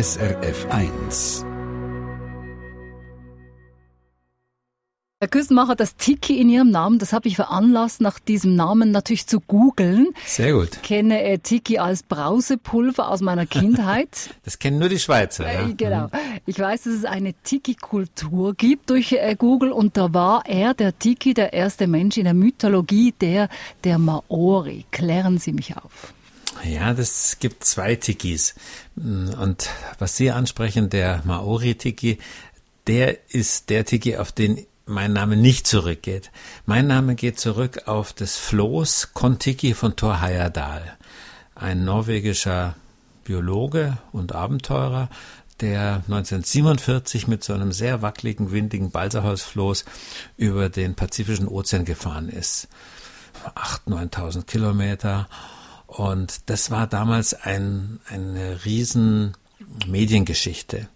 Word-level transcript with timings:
SRF 0.00 0.68
1. 0.70 1.44
Herr 5.18 5.26
Küstenmacher, 5.28 5.74
das 5.74 5.96
Tiki 5.96 6.40
in 6.40 6.48
Ihrem 6.48 6.70
Namen, 6.70 7.00
das 7.00 7.12
habe 7.12 7.26
ich 7.26 7.34
veranlasst, 7.34 8.00
nach 8.00 8.20
diesem 8.20 8.54
Namen 8.54 8.92
natürlich 8.92 9.26
zu 9.26 9.40
googeln. 9.40 10.10
Sehr 10.24 10.52
gut. 10.52 10.68
Ich 10.74 10.82
kenne 10.82 11.24
äh, 11.24 11.38
Tiki 11.38 11.78
als 11.78 12.04
Brausepulver 12.04 13.08
aus 13.08 13.22
meiner 13.22 13.44
Kindheit. 13.44 14.30
das 14.44 14.60
kennen 14.60 14.78
nur 14.78 14.88
die 14.88 15.00
Schweizer. 15.00 15.52
Ja? 15.52 15.66
Äh, 15.66 15.74
genau. 15.74 16.04
Mhm. 16.04 16.10
Ich 16.46 16.60
weiß, 16.60 16.84
dass 16.84 16.94
es 16.94 17.04
eine 17.04 17.34
Tiki-Kultur 17.34 18.54
gibt 18.54 18.90
durch 18.90 19.10
äh, 19.10 19.34
Google 19.36 19.72
und 19.72 19.96
da 19.96 20.14
war 20.14 20.46
er, 20.46 20.74
der 20.74 20.96
Tiki, 20.96 21.34
der 21.34 21.52
erste 21.54 21.88
Mensch 21.88 22.18
in 22.18 22.24
der 22.24 22.34
Mythologie, 22.34 23.14
der, 23.20 23.48
der 23.82 23.98
Maori. 23.98 24.84
Klären 24.92 25.38
Sie 25.38 25.52
mich 25.52 25.76
auf. 25.76 26.14
Ja, 26.64 26.92
das 26.94 27.38
gibt 27.38 27.64
zwei 27.64 27.96
Tikis. 27.96 28.54
Und 28.96 29.70
was 29.98 30.16
Sie 30.16 30.30
ansprechen, 30.30 30.90
der 30.90 31.22
Maori-Tiki, 31.24 32.18
der 32.86 33.18
ist 33.30 33.70
der 33.70 33.84
Tiki, 33.84 34.16
auf 34.16 34.32
den 34.32 34.66
mein 34.88 35.12
Name 35.12 35.36
nicht 35.36 35.66
zurückgeht. 35.66 36.30
Mein 36.64 36.86
Name 36.86 37.14
geht 37.14 37.38
zurück 37.38 37.82
auf 37.86 38.12
das 38.12 38.36
Floß 38.36 39.10
Kontiki 39.12 39.74
von 39.74 39.96
Thor 39.96 40.22
Heyerdahl, 40.22 40.96
ein 41.54 41.84
norwegischer 41.84 42.74
Biologe 43.24 43.98
und 44.12 44.34
Abenteurer, 44.34 45.10
der 45.60 46.02
1947 46.06 47.28
mit 47.28 47.44
so 47.44 47.52
einem 47.52 47.72
sehr 47.72 48.00
wackeligen, 48.00 48.52
windigen 48.52 48.90
Balsahausfloß 48.90 49.84
über 50.36 50.68
den 50.70 50.94
Pazifischen 50.94 51.48
Ozean 51.48 51.84
gefahren 51.84 52.28
ist. 52.28 52.68
8.000, 53.54 54.10
9.000 54.10 54.46
Kilometer. 54.46 55.28
Und 55.88 56.50
das 56.50 56.70
war 56.70 56.86
damals 56.86 57.34
ein, 57.34 57.98
eine 58.08 58.64
riesen 58.64 59.36
Mediengeschichte. 59.86 60.88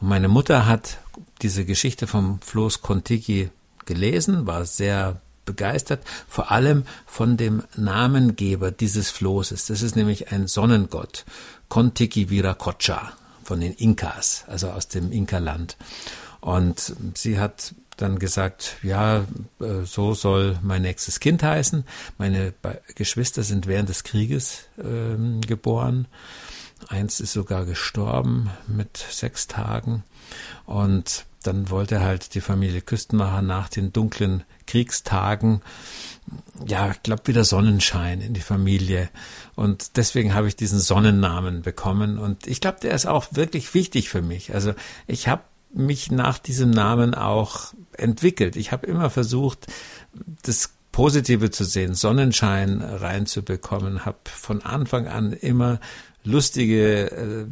Und 0.00 0.08
meine 0.08 0.28
Mutter 0.28 0.66
hat 0.66 0.98
diese 1.42 1.64
Geschichte 1.64 2.06
vom 2.06 2.40
Floß 2.40 2.82
Kontiki 2.82 3.50
gelesen, 3.86 4.46
war 4.46 4.64
sehr 4.66 5.20
begeistert, 5.46 6.02
vor 6.28 6.50
allem 6.50 6.84
von 7.06 7.36
dem 7.36 7.64
Namengeber 7.74 8.70
dieses 8.70 9.10
Floßes. 9.10 9.66
Das 9.66 9.82
ist 9.82 9.96
nämlich 9.96 10.30
ein 10.30 10.46
Sonnengott, 10.46 11.24
Kontiki 11.68 12.30
Viracocha 12.30 13.12
von 13.42 13.60
den 13.60 13.72
Inkas, 13.72 14.44
also 14.46 14.70
aus 14.70 14.88
dem 14.88 15.10
Inka-Land. 15.10 15.76
Und 16.40 16.94
sie 17.14 17.38
hat 17.38 17.74
dann 17.96 18.18
gesagt, 18.18 18.76
ja, 18.82 19.24
äh, 19.60 19.84
so 19.84 20.14
soll 20.14 20.58
mein 20.62 20.82
nächstes 20.82 21.20
Kind 21.20 21.42
heißen. 21.42 21.84
Meine 22.18 22.54
Geschwister 22.94 23.42
sind 23.42 23.66
während 23.66 23.88
des 23.88 24.04
Krieges 24.04 24.64
äh, 24.78 25.46
geboren. 25.46 26.08
Eins 26.88 27.20
ist 27.20 27.32
sogar 27.32 27.64
gestorben 27.64 28.50
mit 28.66 28.96
sechs 28.96 29.46
Tagen. 29.46 30.04
Und 30.66 31.26
dann 31.42 31.70
wollte 31.70 32.00
halt 32.00 32.34
die 32.34 32.40
Familie 32.40 32.80
Küstenmacher 32.80 33.42
nach 33.42 33.68
den 33.68 33.92
dunklen 33.92 34.44
Kriegstagen, 34.66 35.60
ja, 36.66 36.90
ich 36.90 37.02
glaube, 37.02 37.26
wieder 37.26 37.44
Sonnenschein 37.44 38.22
in 38.22 38.32
die 38.32 38.40
Familie. 38.40 39.10
Und 39.54 39.96
deswegen 39.96 40.34
habe 40.34 40.48
ich 40.48 40.56
diesen 40.56 40.80
Sonnennamen 40.80 41.62
bekommen. 41.62 42.18
Und 42.18 42.46
ich 42.46 42.60
glaube, 42.60 42.80
der 42.80 42.94
ist 42.94 43.06
auch 43.06 43.26
wirklich 43.32 43.74
wichtig 43.74 44.08
für 44.08 44.22
mich. 44.22 44.54
Also 44.54 44.74
ich 45.06 45.28
habe 45.28 45.42
mich 45.74 46.10
nach 46.10 46.38
diesem 46.38 46.70
Namen 46.70 47.14
auch 47.14 47.74
entwickelt. 47.92 48.56
Ich 48.56 48.72
habe 48.72 48.86
immer 48.86 49.10
versucht, 49.10 49.66
das 50.42 50.70
Positive 50.92 51.50
zu 51.50 51.64
sehen, 51.64 51.94
Sonnenschein 51.94 52.80
reinzubekommen, 52.80 54.04
habe 54.04 54.18
von 54.24 54.62
Anfang 54.62 55.08
an 55.08 55.32
immer 55.32 55.80
lustige 56.22 57.10
äh, 57.10 57.46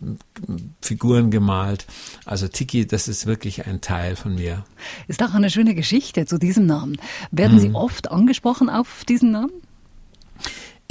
Figuren 0.81 1.31
gemalt. 1.31 1.87
Also 2.25 2.49
Tiki, 2.49 2.87
das 2.87 3.09
ist 3.09 3.27
wirklich 3.27 3.67
ein 3.67 3.81
Teil 3.81 4.17
von 4.17 4.35
mir. 4.35 4.65
Ist 5.09 5.23
auch 5.23 5.35
eine 5.35 5.51
schöne 5.51 5.75
Geschichte 5.75 6.25
zu 6.25 6.39
diesem 6.39 6.67
Namen. 6.67 6.97
Werden 7.31 7.55
hm. 7.55 7.59
Sie 7.59 7.75
oft 7.75 8.11
angesprochen 8.11 8.71
auf 8.71 9.05
diesen 9.05 9.33
Namen? 9.33 9.53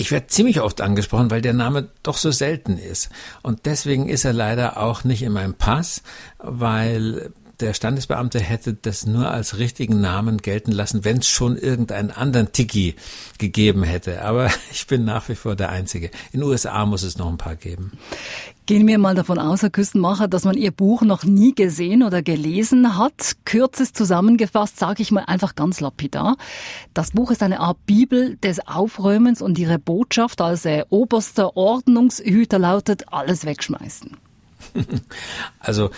Ich 0.01 0.11
werde 0.11 0.25
ziemlich 0.25 0.61
oft 0.61 0.81
angesprochen, 0.81 1.29
weil 1.29 1.43
der 1.43 1.53
Name 1.53 1.89
doch 2.01 2.17
so 2.17 2.31
selten 2.31 2.79
ist. 2.79 3.11
Und 3.43 3.67
deswegen 3.67 4.09
ist 4.09 4.25
er 4.25 4.33
leider 4.33 4.81
auch 4.81 5.03
nicht 5.03 5.21
in 5.21 5.31
meinem 5.31 5.53
Pass, 5.53 6.01
weil 6.39 7.31
der 7.61 7.73
Standesbeamte 7.73 8.39
hätte 8.39 8.73
das 8.73 9.05
nur 9.05 9.29
als 9.29 9.57
richtigen 9.57 10.01
Namen 10.01 10.39
gelten 10.39 10.71
lassen, 10.71 11.05
wenn 11.05 11.17
es 11.17 11.27
schon 11.27 11.57
irgendeinen 11.57 12.11
anderen 12.11 12.51
Tiki 12.51 12.95
gegeben 13.37 13.83
hätte. 13.83 14.23
Aber 14.23 14.49
ich 14.71 14.87
bin 14.87 15.05
nach 15.05 15.29
wie 15.29 15.35
vor 15.35 15.55
der 15.55 15.69
Einzige. 15.69 16.07
In 16.31 16.39
den 16.39 16.43
USA 16.43 16.85
muss 16.85 17.03
es 17.03 17.17
noch 17.17 17.29
ein 17.29 17.37
paar 17.37 17.55
geben. 17.55 17.91
Gehen 18.65 18.87
wir 18.87 18.97
mal 18.97 19.15
davon 19.15 19.37
aus, 19.37 19.61
Herr 19.61 19.69
Küstenmacher, 19.69 20.27
dass 20.27 20.43
man 20.43 20.55
Ihr 20.55 20.71
Buch 20.71 21.01
noch 21.01 21.23
nie 21.23 21.53
gesehen 21.53 22.03
oder 22.03 22.21
gelesen 22.21 22.97
hat. 22.97 23.33
Kürzest 23.45 23.97
zusammengefasst 23.97 24.79
sage 24.79 25.01
ich 25.01 25.11
mal 25.11 25.25
einfach 25.25 25.55
ganz 25.55 25.79
lapidar. 25.79 26.37
Das 26.93 27.11
Buch 27.11 27.31
ist 27.31 27.43
eine 27.43 27.59
Art 27.59 27.85
Bibel 27.85 28.37
des 28.37 28.65
Aufräumens 28.67 29.41
und 29.41 29.59
Ihre 29.59 29.77
Botschaft 29.77 30.41
als 30.41 30.65
äh, 30.65 30.83
oberster 30.89 31.55
Ordnungshüter 31.57 32.59
lautet, 32.59 33.11
alles 33.11 33.45
wegschmeißen. 33.45 34.17
Also 35.59 35.89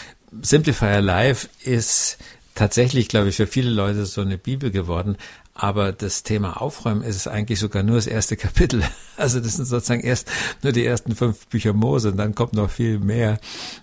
Simplifier 0.41 1.01
Live 1.01 1.49
ist 1.63 2.17
tatsächlich, 2.55 3.07
glaube 3.07 3.29
ich, 3.29 3.35
für 3.35 3.47
viele 3.47 3.69
Leute 3.69 4.05
so 4.05 4.21
eine 4.21 4.37
Bibel 4.37 4.71
geworden. 4.71 5.17
Aber 5.55 5.91
das 5.91 6.23
Thema 6.23 6.59
Aufräumen 6.61 7.03
ist 7.03 7.27
eigentlich 7.27 7.59
sogar 7.59 7.83
nur 7.83 7.97
das 7.97 8.07
erste 8.07 8.35
Kapitel. 8.37 8.83
Also 9.17 9.39
das 9.39 9.55
sind 9.55 9.65
sozusagen 9.65 10.01
erst 10.01 10.27
nur 10.63 10.71
die 10.71 10.85
ersten 10.85 11.15
fünf 11.15 11.47
Bücher 11.47 11.73
Mose 11.73 12.09
und 12.09 12.17
dann 12.17 12.33
kommt 12.33 12.53
noch 12.53 12.71
viel 12.71 12.97
mehr. 12.97 13.39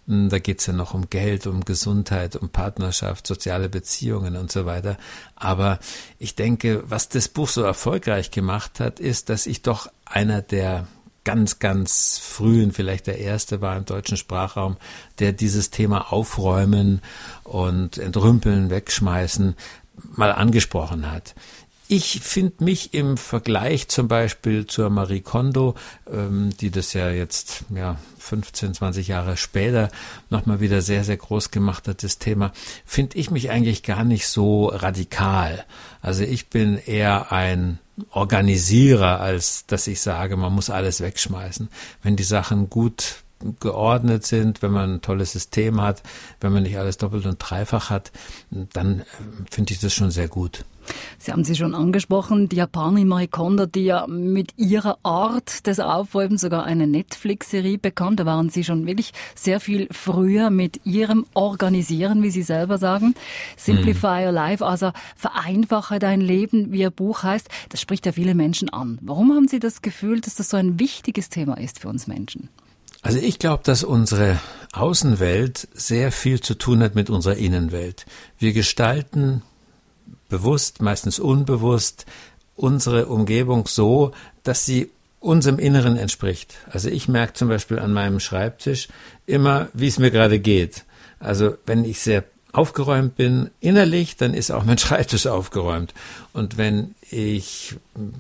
Hm, 0.09 0.29
da 0.29 0.41
geht's 0.41 0.67
ja 0.67 0.73
noch 0.73 0.95
um 0.95 1.09
Geld, 1.11 1.47
um 1.47 1.65
Gesundheit, 1.65 2.35
um 2.35 2.49
Partnerschaft, 2.49 3.27
soziale 3.27 3.69
Beziehungen 3.69 4.37
und 4.37 4.51
so 4.51 4.67
weiter. 4.67 4.97
Aber 5.37 5.79
ich 6.19 6.35
denke, 6.35 6.83
was 6.87 7.09
das 7.09 7.29
Buch 7.29 7.49
so 7.49 7.63
erfolgreich 7.63 8.33
gemacht 8.33 8.81
hat, 8.81 8.99
ist, 8.99 9.29
dass 9.29 9.47
ich 9.47 9.63
doch 9.63 9.89
einer 10.05 10.43
der 10.43 10.89
ganz, 11.25 11.59
ganz 11.59 12.19
frühen, 12.19 12.73
vielleicht 12.73 13.07
der 13.07 13.19
erste 13.19 13.61
war 13.61 13.77
im 13.77 13.85
deutschen 13.85 14.17
Sprachraum, 14.17 14.77
der 15.19 15.33
dieses 15.33 15.71
Thema 15.71 16.13
Aufräumen 16.13 17.03
und 17.45 17.99
Entrümpeln, 17.99 18.71
Wegschmeißen 18.71 19.55
mal 20.17 20.33
angesprochen 20.33 21.11
hat. 21.11 21.35
Ich 21.93 22.21
finde 22.21 22.63
mich 22.63 22.95
im 22.95 23.17
Vergleich 23.17 23.89
zum 23.89 24.07
Beispiel 24.07 24.65
zur 24.65 24.91
Marie 24.91 25.23
Kondo, 25.23 25.75
ähm, 26.09 26.51
die 26.61 26.71
das 26.71 26.93
ja 26.93 27.11
jetzt 27.11 27.65
ja 27.75 27.97
15, 28.19 28.75
20 28.75 29.09
Jahre 29.09 29.37
später 29.37 29.91
nochmal 30.31 30.61
wieder 30.61 30.83
sehr, 30.83 31.03
sehr 31.03 31.17
groß 31.17 31.51
gemacht 31.51 31.89
hat, 31.89 32.05
das 32.05 32.19
Thema, 32.19 32.53
finde 32.87 33.19
ich 33.19 33.33
mich 33.33 33.51
eigentlich 33.51 33.83
gar 33.83 34.05
nicht 34.05 34.29
so 34.29 34.67
radikal. 34.67 35.65
Also 36.01 36.23
ich 36.23 36.49
bin 36.49 36.79
eher 36.79 37.33
ein 37.33 37.81
Organisierer, 38.11 39.21
als 39.21 39.67
dass 39.67 39.87
ich 39.87 40.01
sage, 40.01 40.37
man 40.37 40.53
muss 40.53 40.71
alles 40.71 41.01
wegschmeißen. 41.01 41.69
Wenn 42.03 42.17
die 42.17 42.23
Sachen 42.23 42.71
gut 42.71 43.23
geordnet 43.59 44.27
sind, 44.27 44.63
wenn 44.63 44.73
man 44.73 44.95
ein 44.95 45.01
tolles 45.01 45.33
System 45.33 45.81
hat, 45.81 46.03
wenn 46.41 46.53
man 46.53 46.63
nicht 46.63 46.79
alles 46.79 46.99
doppelt 46.99 47.27
und 47.27 47.39
dreifach 47.39 47.91
hat, 47.91 48.13
dann 48.51 49.01
äh, 49.01 49.05
finde 49.51 49.73
ich 49.73 49.81
das 49.81 49.95
schon 49.95 50.11
sehr 50.11 50.29
gut. 50.29 50.65
Sie 51.19 51.33
haben 51.33 51.45
sie 51.45 51.55
schon 51.55 51.75
angesprochen, 51.75 52.49
die 52.49 52.57
Japanerin 52.57 53.09
Marie 53.09 53.27
Kondo, 53.27 53.67
die 53.67 53.85
ja 53.85 54.07
mit 54.07 54.53
ihrer 54.57 54.99
Art 55.03 55.67
des 55.67 55.81
Aufräumens 55.81 56.41
sogar 56.41 56.65
eine 56.65 56.87
Netflix-Serie 56.87 57.79
bekannt. 57.79 58.21
Da 58.21 58.27
waren 58.27 58.51
Sie 58.51 58.65
schon 58.65 58.87
wirklich 58.87 59.13
sehr 59.35 59.61
viel 59.61 59.89
früher 59.91 60.51
mit 60.51 60.81
Ihrem 60.85 61.27
Organisieren, 61.35 62.23
wie 62.23 62.31
Sie 62.31 62.43
selber 62.43 62.79
sagen. 62.79 63.15
Simplify 63.57 64.25
Your 64.27 64.33
Life, 64.33 64.65
also 64.65 64.93
vereinfache 65.17 65.99
dein 65.99 66.21
Leben, 66.21 66.73
wie 66.73 66.81
Ihr 66.81 66.91
Buch 66.91 67.23
heißt. 67.23 67.49
Das 67.69 67.81
spricht 67.81 68.07
ja 68.07 68.13
viele 68.13 68.35
Menschen 68.35 68.69
an. 68.69 68.99
Warum 69.03 69.33
haben 69.33 69.49
Sie 69.49 69.59
das 69.59 69.83
Gefühl, 69.83 70.21
dass 70.21 70.35
das 70.35 70.51
so 70.51 70.57
ein 70.57 70.81
wichtiges 70.81 71.29
Thema 71.29 71.59
ist 71.59 71.81
für 71.81 71.89
uns 71.89 72.07
Menschen? 72.07 72.49
Also 73.03 73.19
ich 73.19 73.39
glaube, 73.39 73.63
dass 73.65 73.83
unsere 73.83 74.39
Außenwelt 74.73 75.69
sehr 75.73 76.13
viel 76.13 76.41
zu 76.41 76.55
tun 76.55 76.83
hat 76.83 76.95
mit 76.95 77.09
unserer 77.09 77.37
Innenwelt. 77.37 78.05
Wir 78.39 78.53
gestalten 78.53 79.43
bewusst, 80.31 80.81
meistens 80.81 81.19
unbewusst, 81.19 82.07
unsere 82.57 83.07
Umgebung 83.07 83.67
so, 83.67 84.13
dass 84.43 84.65
sie 84.65 84.91
unserem 85.19 85.59
Inneren 85.59 85.97
entspricht. 85.97 86.55
Also 86.71 86.89
ich 86.89 87.07
merke 87.07 87.35
zum 87.35 87.49
Beispiel 87.49 87.79
an 87.79 87.93
meinem 87.93 88.21
Schreibtisch 88.21 88.89
immer, 89.27 89.69
wie 89.75 89.89
es 89.89 89.99
mir 89.99 90.11
gerade 90.11 90.41
geht. 90.41 90.85
Also 91.19 91.57
wenn 91.67 91.85
ich 91.85 92.01
sehr 92.01 92.25
aufgeräumt 92.53 93.17
bin 93.17 93.51
innerlich, 93.61 94.17
dann 94.17 94.35
ist 94.35 94.51
auch 94.51 94.65
mein 94.65 94.79
Schreibtisch 94.79 95.27
aufgeräumt. 95.27 95.95
Und 96.33 96.57
wenn 96.57 96.95
ich 97.11 97.77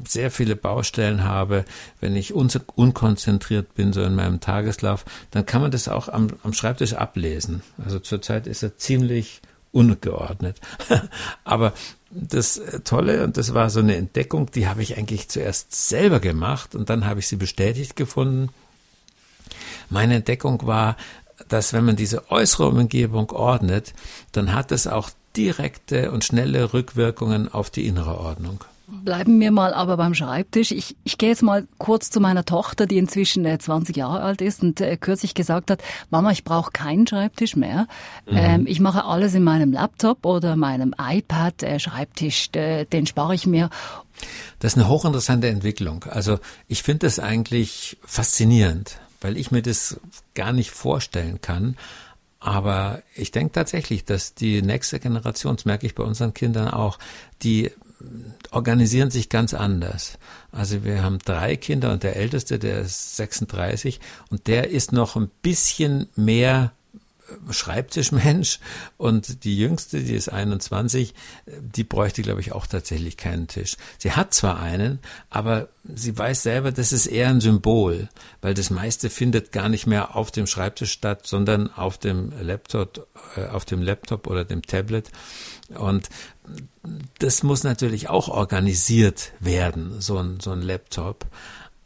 sehr 0.06 0.30
viele 0.30 0.56
Baustellen 0.56 1.24
habe, 1.24 1.64
wenn 2.00 2.16
ich 2.16 2.34
un 2.34 2.50
unkonzentriert 2.74 3.74
bin, 3.74 3.92
so 3.92 4.02
in 4.02 4.14
meinem 4.14 4.40
Tageslauf, 4.40 5.04
dann 5.30 5.46
kann 5.46 5.62
man 5.62 5.70
das 5.70 5.88
auch 5.88 6.08
am, 6.08 6.28
am 6.42 6.52
Schreibtisch 6.52 6.94
ablesen. 6.94 7.62
Also 7.82 7.98
zurzeit 7.98 8.46
ist 8.46 8.62
er 8.62 8.76
ziemlich 8.76 9.40
ungeordnet. 9.72 10.60
Aber 11.44 11.72
das 12.10 12.60
Tolle, 12.84 13.24
und 13.24 13.36
das 13.36 13.54
war 13.54 13.70
so 13.70 13.80
eine 13.80 13.96
Entdeckung, 13.96 14.50
die 14.50 14.66
habe 14.66 14.82
ich 14.82 14.98
eigentlich 14.98 15.28
zuerst 15.28 15.88
selber 15.88 16.20
gemacht 16.20 16.74
und 16.74 16.90
dann 16.90 17.06
habe 17.06 17.20
ich 17.20 17.28
sie 17.28 17.36
bestätigt 17.36 17.96
gefunden. 17.96 18.50
Meine 19.88 20.16
Entdeckung 20.16 20.66
war, 20.66 20.96
dass 21.48 21.72
wenn 21.72 21.84
man 21.84 21.96
diese 21.96 22.30
äußere 22.30 22.68
Umgebung 22.68 23.30
ordnet, 23.30 23.94
dann 24.32 24.52
hat 24.52 24.72
es 24.72 24.86
auch 24.86 25.10
direkte 25.36 26.10
und 26.10 26.24
schnelle 26.24 26.72
Rückwirkungen 26.72 27.52
auf 27.52 27.70
die 27.70 27.86
innere 27.86 28.18
Ordnung. 28.18 28.64
Bleiben 28.90 29.38
wir 29.38 29.52
mal 29.52 29.72
aber 29.72 29.96
beim 29.96 30.14
Schreibtisch. 30.14 30.72
Ich, 30.72 30.96
ich 31.04 31.16
gehe 31.16 31.28
jetzt 31.28 31.42
mal 31.42 31.68
kurz 31.78 32.10
zu 32.10 32.18
meiner 32.18 32.44
Tochter, 32.44 32.86
die 32.86 32.98
inzwischen 32.98 33.44
äh, 33.44 33.56
20 33.56 33.96
Jahre 33.96 34.20
alt 34.20 34.40
ist 34.40 34.62
und 34.62 34.80
äh, 34.80 34.96
kürzlich 34.96 35.34
gesagt 35.34 35.70
hat, 35.70 35.80
Mama, 36.10 36.32
ich 36.32 36.42
brauche 36.42 36.72
keinen 36.72 37.06
Schreibtisch 37.06 37.54
mehr. 37.54 37.86
Mhm. 38.26 38.36
Ähm, 38.36 38.66
ich 38.66 38.80
mache 38.80 39.04
alles 39.04 39.34
in 39.34 39.44
meinem 39.44 39.72
Laptop 39.72 40.26
oder 40.26 40.56
meinem 40.56 40.94
iPad. 40.98 41.62
Äh, 41.62 41.78
Schreibtisch, 41.78 42.50
äh, 42.54 42.84
den 42.84 43.06
spare 43.06 43.34
ich 43.34 43.46
mir. 43.46 43.70
Das 44.58 44.72
ist 44.72 44.78
eine 44.78 44.88
hochinteressante 44.88 45.48
Entwicklung. 45.48 46.04
Also 46.04 46.40
ich 46.66 46.82
finde 46.82 47.06
das 47.06 47.20
eigentlich 47.20 47.96
faszinierend, 48.04 48.98
weil 49.20 49.36
ich 49.36 49.52
mir 49.52 49.62
das 49.62 50.00
gar 50.34 50.52
nicht 50.52 50.72
vorstellen 50.72 51.40
kann. 51.40 51.76
Aber 52.40 53.02
ich 53.14 53.30
denke 53.30 53.52
tatsächlich, 53.52 54.04
dass 54.04 54.34
die 54.34 54.62
nächste 54.62 54.98
Generation, 54.98 55.56
das 55.56 55.64
merke 55.64 55.86
ich 55.86 55.94
bei 55.94 56.02
unseren 56.02 56.34
Kindern 56.34 56.68
auch, 56.68 56.98
die 57.42 57.70
organisieren 58.50 59.10
sich 59.10 59.28
ganz 59.28 59.54
anders. 59.54 60.18
Also 60.52 60.84
wir 60.84 61.02
haben 61.02 61.18
drei 61.18 61.56
Kinder 61.56 61.92
und 61.92 62.02
der 62.02 62.16
älteste, 62.16 62.58
der 62.58 62.80
ist 62.80 63.16
36 63.16 64.00
und 64.30 64.46
der 64.46 64.70
ist 64.70 64.92
noch 64.92 65.16
ein 65.16 65.30
bisschen 65.42 66.08
mehr 66.16 66.72
Schreibtischmensch 67.50 68.60
und 68.96 69.44
die 69.44 69.58
jüngste, 69.58 70.00
die 70.00 70.14
ist 70.14 70.28
21, 70.28 71.14
die 71.60 71.84
bräuchte, 71.84 72.22
glaube 72.22 72.40
ich, 72.40 72.52
auch 72.52 72.66
tatsächlich 72.66 73.16
keinen 73.16 73.48
Tisch. 73.48 73.76
Sie 73.98 74.12
hat 74.12 74.34
zwar 74.34 74.60
einen, 74.60 75.00
aber 75.28 75.68
sie 75.84 76.16
weiß 76.16 76.42
selber, 76.42 76.72
das 76.72 76.92
ist 76.92 77.06
eher 77.06 77.28
ein 77.28 77.40
Symbol, 77.40 78.08
weil 78.40 78.54
das 78.54 78.70
meiste 78.70 79.10
findet 79.10 79.52
gar 79.52 79.68
nicht 79.68 79.86
mehr 79.86 80.16
auf 80.16 80.30
dem 80.30 80.46
Schreibtisch 80.46 80.92
statt, 80.92 81.26
sondern 81.26 81.72
auf 81.72 81.98
dem 81.98 82.32
Laptop, 82.40 83.06
äh, 83.36 83.46
auf 83.46 83.64
dem 83.64 83.82
Laptop 83.82 84.26
oder 84.26 84.44
dem 84.44 84.62
Tablet. 84.62 85.10
Und 85.74 86.08
das 87.18 87.42
muss 87.42 87.62
natürlich 87.62 88.08
auch 88.08 88.28
organisiert 88.28 89.32
werden, 89.40 90.00
so 90.00 90.18
ein, 90.18 90.40
so 90.40 90.50
ein 90.50 90.62
Laptop. 90.62 91.26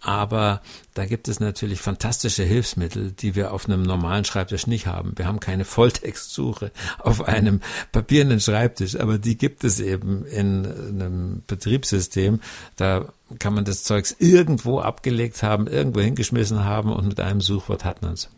Aber 0.05 0.61
da 0.93 1.07
gibt 1.07 1.29
es 1.29 1.41
natürlich 1.41 1.81
fantastische 1.81 2.43
Hilfsmittel, 2.43 3.13
die 3.13 3.35
wir 3.35 3.55
auf 3.55 3.65
einem 3.65 3.83
normalen 3.83 4.27
Schreibtisch 4.27 4.67
nicht 4.67 4.87
haben. 4.87 5.15
Wir 5.17 5.27
haben 5.27 5.41
keine 5.41 5.65
Volltextsuche 5.65 6.73
auf 6.99 7.27
einem 7.27 7.61
papierenden 7.91 8.39
Schreibtisch, 8.39 9.01
aber 9.01 9.17
die 9.17 9.39
gibt 9.39 9.65
es 9.65 9.81
eben 9.81 10.27
in 10.27 10.67
einem 10.67 11.43
Betriebssystem. 11.47 12.41
Da 12.77 13.07
kann 13.39 13.55
man 13.55 13.65
das 13.65 13.83
Zeugs 13.83 14.15
irgendwo 14.19 14.79
abgelegt 14.79 15.43
haben, 15.43 15.67
irgendwo 15.69 16.01
hingeschmissen 16.01 16.65
haben 16.65 16.93
und 16.93 17.09
mit 17.09 17.19
einem 17.19 17.41
Suchwort 17.41 17.87
hat 17.87 18.03
man 18.03 18.13
es. 18.13 18.29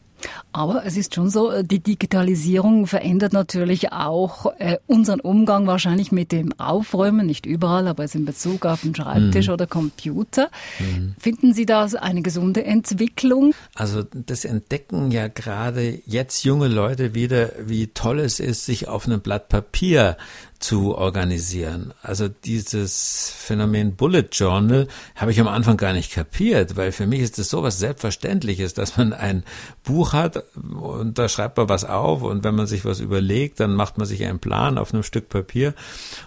Aber 0.52 0.84
es 0.84 0.96
ist 0.96 1.14
schon 1.14 1.30
so, 1.30 1.50
äh, 1.50 1.64
die 1.64 1.80
Digitalisierung 1.80 2.86
verändert 2.86 3.32
natürlich 3.32 3.92
auch 3.92 4.52
äh, 4.58 4.78
unseren 4.86 5.20
Umgang 5.20 5.66
wahrscheinlich 5.66 6.12
mit 6.12 6.32
dem 6.32 6.52
Aufräumen, 6.58 7.26
nicht 7.26 7.46
überall, 7.46 7.88
aber 7.88 8.04
es 8.04 8.14
in 8.14 8.24
Bezug 8.24 8.66
auf 8.66 8.82
den 8.82 8.94
Schreibtisch 8.94 9.48
mhm. 9.48 9.52
oder 9.54 9.66
Computer. 9.66 10.50
Mhm. 10.78 11.14
Finden 11.18 11.54
Sie 11.54 11.66
das 11.66 11.94
eine 11.94 12.22
gesunde 12.22 12.64
Entwicklung? 12.64 13.54
Also 13.74 14.02
das 14.02 14.44
entdecken 14.44 15.10
ja 15.10 15.28
gerade 15.28 16.00
jetzt 16.06 16.44
junge 16.44 16.68
Leute 16.68 17.14
wieder, 17.14 17.50
wie 17.64 17.88
toll 17.88 18.20
es 18.20 18.40
ist, 18.40 18.64
sich 18.64 18.88
auf 18.88 19.06
einem 19.06 19.20
Blatt 19.20 19.48
Papier 19.48 20.16
zu 20.58 20.94
organisieren. 20.94 21.92
Also 22.02 22.28
dieses 22.28 23.32
Phänomen 23.36 23.96
Bullet 23.96 24.28
Journal 24.32 24.88
habe 25.14 25.30
ich 25.30 25.40
am 25.40 25.48
Anfang 25.48 25.76
gar 25.76 25.92
nicht 25.92 26.12
kapiert, 26.12 26.76
weil 26.76 26.92
für 26.92 27.06
mich 27.06 27.20
ist 27.20 27.38
das 27.38 27.50
so 27.50 27.62
was 27.62 27.78
Selbstverständliches, 27.78 28.74
dass 28.74 28.96
man 28.96 29.12
ein 29.12 29.44
Buch 29.84 30.12
hat 30.12 30.44
und 30.56 31.18
da 31.18 31.28
schreibt 31.28 31.56
man 31.56 31.68
was 31.68 31.84
auf 31.84 32.22
und 32.22 32.44
wenn 32.44 32.54
man 32.54 32.66
sich 32.66 32.84
was 32.84 33.00
überlegt, 33.00 33.60
dann 33.60 33.74
macht 33.74 33.98
man 33.98 34.06
sich 34.06 34.24
einen 34.24 34.38
Plan 34.38 34.78
auf 34.78 34.92
einem 34.92 35.02
Stück 35.02 35.28
Papier 35.28 35.74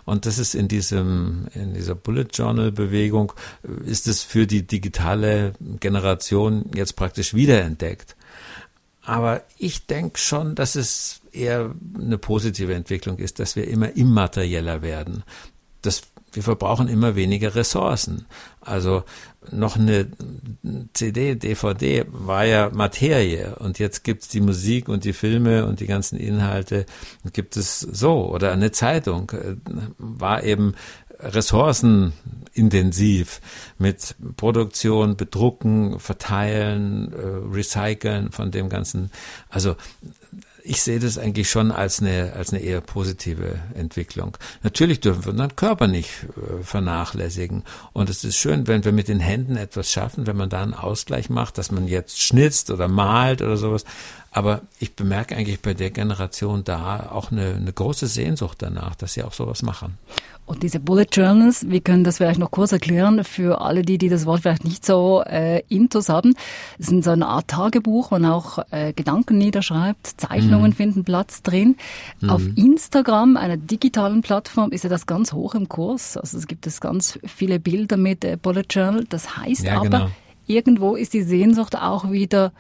und 0.06 0.26
das 0.26 0.38
ist 0.38 0.56
in 0.56 0.68
diesem, 0.68 1.48
in 1.54 1.74
dieser 1.74 1.96
Bullet 1.96 2.28
Journal 2.34 2.72
Bewegung, 2.72 3.34
ist 3.86 4.08
es 4.08 4.24
für 4.24 4.48
die 4.48 4.66
digitale 4.66 5.54
Generation 5.80 6.66
jetzt 6.76 6.96
praktisch 6.96 7.34
wiederentdeckt. 7.34 8.16
Aber 9.10 9.42
ich 9.58 9.88
denke 9.88 10.20
schon, 10.20 10.54
dass 10.54 10.76
es 10.76 11.19
eher 11.34 11.74
eine 11.96 12.18
positive 12.18 12.74
Entwicklung 12.74 13.18
ist, 13.18 13.40
dass 13.40 13.56
wir 13.56 13.68
immer 13.68 13.96
immaterieller 13.96 14.82
werden. 14.82 15.24
Das, 15.82 16.04
wir 16.34 16.44
verbrauchen 16.44 16.88
immer 16.88 17.16
weniger 17.16 17.56
Ressourcen. 17.56 18.26
Also 18.62 19.04
noch 19.52 19.78
eine 19.78 20.08
CD, 20.94 21.36
DVD 21.36 22.06
war 22.10 22.46
ja 22.46 22.70
Materie 22.72 23.56
und 23.56 23.80
jetzt 23.80 24.04
gibt's 24.04 24.28
die 24.28 24.42
Musik 24.42 24.90
und 24.90 25.06
die 25.06 25.14
Filme 25.14 25.66
und 25.66 25.80
die 25.80 25.88
ganzen 25.88 26.20
Inhalte 26.20 26.86
gibt 27.34 27.58
es 27.58 27.80
so 27.80 28.30
oder 28.30 28.52
eine 28.52 28.72
Zeitung 28.72 29.32
äh, 29.32 29.56
war 29.98 30.44
eben 30.44 30.76
ressourcenintensiv 31.20 33.42
mit 33.78 34.16
Produktion, 34.38 35.18
Bedrucken, 35.18 36.00
Verteilen, 36.00 37.14
äh, 37.14 37.18
Recyceln 37.54 38.32
von 38.32 38.50
dem 38.52 38.70
ganzen. 38.70 39.12
Also 39.50 39.76
ich 40.70 40.84
sehe 40.84 41.00
das 41.00 41.18
eigentlich 41.18 41.50
schon 41.50 41.72
als 41.72 42.00
eine, 42.00 42.34
als 42.34 42.54
eine 42.54 42.62
eher 42.62 42.80
positive 42.80 43.60
Entwicklung. 43.74 44.38
Natürlich 44.62 45.00
dürfen 45.00 45.26
wir 45.26 45.32
unseren 45.32 45.56
Körper 45.56 45.88
nicht 45.88 46.10
äh, 46.38 46.64
vernachlässigen. 46.64 47.64
Und 47.92 48.08
es 48.08 48.24
ist 48.24 48.36
schön, 48.38 48.68
wenn 48.68 48.86
wir 48.86 48.92
mit 48.92 49.08
den 49.08 49.20
Händen 49.20 49.58
etwas 49.58 49.92
schaffen, 49.92 50.28
wenn 50.28 50.38
man 50.38 50.50
da 50.50 50.62
einen 50.62 50.76
Ausgleich 50.76 51.32
macht, 51.32 51.58
dass 51.58 51.72
man 51.72 51.88
jetzt 51.88 52.22
schnitzt 52.22 52.70
oder 52.70 52.88
malt 52.88 53.42
oder 53.42 53.58
sowas. 53.58 53.84
Aber 54.30 54.62
ich 54.80 54.96
bemerke 54.96 55.36
eigentlich 55.36 55.60
bei 55.60 55.74
der 55.74 55.90
Generation 55.90 56.64
da 56.64 57.10
auch 57.12 57.32
eine, 57.32 57.56
eine 57.56 57.74
große 57.74 58.06
Sehnsucht 58.06 58.62
danach, 58.62 58.94
dass 58.94 59.14
sie 59.14 59.24
auch 59.24 59.34
sowas 59.34 59.64
machen. 59.64 59.98
Und 60.50 60.64
diese 60.64 60.80
Bullet 60.80 61.06
Journals, 61.12 61.70
wir 61.70 61.80
können 61.80 62.04
das 62.04 62.18
vielleicht 62.18 62.40
noch 62.40 62.50
kurz 62.50 62.72
erklären 62.72 63.24
für 63.24 63.62
alle, 63.62 63.84
die, 63.84 64.00
die 64.00 64.10
das 64.10 64.26
Wort 64.26 64.42
vielleicht 64.42 64.64
nicht 64.64 64.84
so 64.84 65.22
äh, 65.24 65.62
intus 65.70 66.10
haben. 66.10 66.34
Es 66.80 66.88
sind 66.88 67.04
so 67.04 67.12
eine 67.12 67.28
Art 67.28 67.50
Tagebuch, 67.50 68.10
wo 68.10 68.16
man 68.16 68.26
auch 68.26 68.58
äh, 68.72 68.92
Gedanken 68.94 69.38
niederschreibt, 69.38 70.08
Zeichnungen 70.08 70.72
mhm. 70.72 70.76
finden 70.76 71.04
Platz 71.04 71.44
drin. 71.44 71.76
Mhm. 72.20 72.30
Auf 72.32 72.42
Instagram, 72.56 73.38
einer 73.38 73.58
digitalen 73.58 74.24
Plattform, 74.24 74.72
ist 74.72 74.84
ja 74.84 74.90
das 74.90 75.06
ganz 75.06 75.34
hoch 75.34 75.54
im 75.54 75.70
Kurs. 75.70 76.18
Also 76.18 76.40
es 76.40 76.48
gibt 76.48 76.66
es 76.66 76.82
ganz 76.82 77.20
viele 77.28 77.60
Bilder 77.60 77.98
mit 77.98 78.26
äh, 78.26 78.36
Bullet 78.36 78.66
Journal. 78.68 79.06
Das 79.08 79.38
heißt 79.38 79.66
ja, 79.66 79.78
aber, 79.78 79.90
genau. 79.90 80.12
irgendwo 80.48 80.96
ist 80.96 81.14
die 81.14 81.22
Sehnsucht 81.22 81.76
auch 81.76 82.10
wieder 82.10 82.54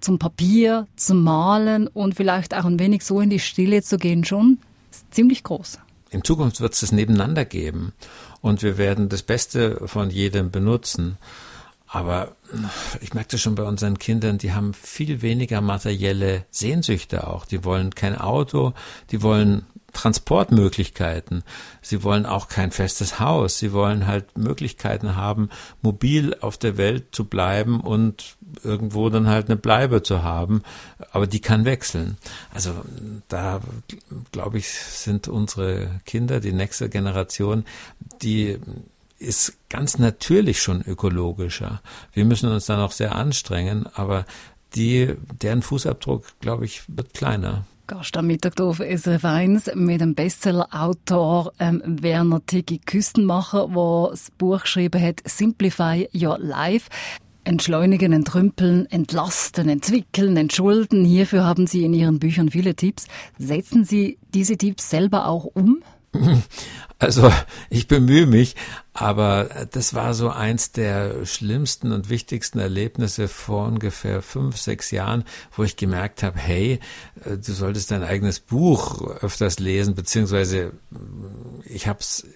zum 0.00 0.18
Papier, 0.18 0.88
zum 0.96 1.22
Malen 1.22 1.86
und 1.86 2.16
vielleicht 2.16 2.56
auch 2.56 2.64
ein 2.64 2.80
wenig 2.80 3.04
so 3.04 3.20
in 3.20 3.30
die 3.30 3.38
Stille 3.38 3.82
zu 3.82 3.98
gehen 3.98 4.24
schon 4.24 4.58
ziemlich 5.12 5.44
groß 5.44 5.78
in 6.10 6.24
Zukunft 6.24 6.60
wird 6.60 6.74
es 6.74 6.80
das 6.80 6.92
nebeneinander 6.92 7.44
geben 7.44 7.92
und 8.40 8.62
wir 8.62 8.78
werden 8.78 9.08
das 9.08 9.22
Beste 9.22 9.86
von 9.86 10.10
jedem 10.10 10.50
benutzen. 10.50 11.18
Aber 11.88 12.36
ich 13.00 13.14
merke 13.14 13.30
das 13.30 13.40
schon 13.40 13.54
bei 13.54 13.62
unseren 13.62 13.98
Kindern, 13.98 14.38
die 14.38 14.52
haben 14.52 14.74
viel 14.74 15.22
weniger 15.22 15.60
materielle 15.60 16.44
Sehnsüchte 16.50 17.26
auch. 17.26 17.44
Die 17.44 17.64
wollen 17.64 17.94
kein 17.94 18.16
Auto, 18.16 18.72
die 19.10 19.22
wollen 19.22 19.66
Transportmöglichkeiten. 19.96 21.42
Sie 21.80 22.02
wollen 22.02 22.26
auch 22.26 22.48
kein 22.48 22.70
festes 22.70 23.18
Haus. 23.18 23.58
Sie 23.58 23.72
wollen 23.72 24.06
halt 24.06 24.36
Möglichkeiten 24.36 25.16
haben, 25.16 25.48
mobil 25.80 26.36
auf 26.40 26.58
der 26.58 26.76
Welt 26.76 27.06
zu 27.12 27.24
bleiben 27.24 27.80
und 27.80 28.36
irgendwo 28.62 29.08
dann 29.08 29.26
halt 29.26 29.46
eine 29.46 29.56
Bleibe 29.56 30.02
zu 30.02 30.22
haben. 30.22 30.62
Aber 31.12 31.26
die 31.26 31.40
kann 31.40 31.64
wechseln. 31.64 32.18
Also 32.52 32.72
da, 33.28 33.60
glaube 34.32 34.58
ich, 34.58 34.68
sind 34.68 35.28
unsere 35.28 36.00
Kinder, 36.04 36.40
die 36.40 36.52
nächste 36.52 36.90
Generation, 36.90 37.64
die 38.20 38.58
ist 39.18 39.56
ganz 39.70 39.98
natürlich 39.98 40.60
schon 40.60 40.82
ökologischer. 40.82 41.80
Wir 42.12 42.26
müssen 42.26 42.50
uns 42.50 42.66
da 42.66 42.76
noch 42.76 42.92
sehr 42.92 43.14
anstrengen, 43.14 43.86
aber 43.94 44.26
die, 44.74 45.14
deren 45.40 45.62
Fußabdruck, 45.62 46.24
glaube 46.40 46.66
ich, 46.66 46.82
wird 46.86 47.14
kleiner. 47.14 47.64
Gast 47.86 48.16
am 48.16 48.26
Mittag 48.26 48.60
auf 48.60 48.78
SRF 48.78 49.24
1 49.24 49.70
mit 49.76 50.00
dem 50.00 50.16
Bestseller-Autor 50.16 51.52
ähm, 51.60 51.80
Werner 51.84 52.44
Tiggi 52.44 52.78
Küstenmacher, 52.78 53.68
der 53.68 54.10
das 54.10 54.32
Buch 54.32 54.62
geschrieben 54.62 55.00
hat 55.00 55.20
Simplify 55.24 56.08
Your 56.12 56.36
Life. 56.40 56.90
Entschleunigen, 57.44 58.12
entrümpeln, 58.12 58.86
entlasten, 58.86 59.68
entwickeln, 59.68 60.36
entschulden. 60.36 61.04
Hierfür 61.04 61.44
haben 61.44 61.68
Sie 61.68 61.84
in 61.84 61.94
Ihren 61.94 62.18
Büchern 62.18 62.50
viele 62.50 62.74
Tipps. 62.74 63.06
Setzen 63.38 63.84
Sie 63.84 64.18
diese 64.34 64.56
Tipps 64.56 64.90
selber 64.90 65.28
auch 65.28 65.44
um? 65.44 65.84
Also 66.98 67.30
ich 67.68 67.88
bemühe 67.88 68.24
mich, 68.24 68.56
aber 68.94 69.66
das 69.70 69.92
war 69.92 70.14
so 70.14 70.30
eins 70.30 70.72
der 70.72 71.26
schlimmsten 71.26 71.92
und 71.92 72.08
wichtigsten 72.08 72.58
Erlebnisse 72.58 73.28
vor 73.28 73.66
ungefähr 73.66 74.22
fünf, 74.22 74.56
sechs 74.56 74.90
Jahren, 74.90 75.24
wo 75.54 75.62
ich 75.62 75.76
gemerkt 75.76 76.22
habe, 76.22 76.38
hey, 76.38 76.80
äh, 77.26 77.36
du 77.36 77.52
solltest 77.52 77.90
dein 77.90 78.02
eigenes 78.02 78.40
Buch 78.40 79.02
öfters 79.20 79.58
lesen, 79.58 79.94
beziehungsweise 79.94 80.72
ich 81.66 81.86
habe 81.86 82.00
es 82.00 82.26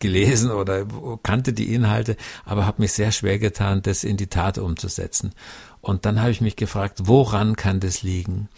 gelesen 0.00 0.50
oder 0.50 0.86
kannte 1.22 1.52
die 1.52 1.72
Inhalte, 1.72 2.16
aber 2.44 2.66
habe 2.66 2.82
mich 2.82 2.92
sehr 2.92 3.12
schwer 3.12 3.38
getan, 3.38 3.80
das 3.80 4.02
in 4.02 4.16
die 4.16 4.26
Tat 4.26 4.58
umzusetzen. 4.58 5.32
Und 5.80 6.04
dann 6.04 6.20
habe 6.20 6.32
ich 6.32 6.40
mich 6.40 6.56
gefragt, 6.56 7.02
woran 7.04 7.54
kann 7.54 7.78
das 7.78 8.02
liegen? 8.02 8.48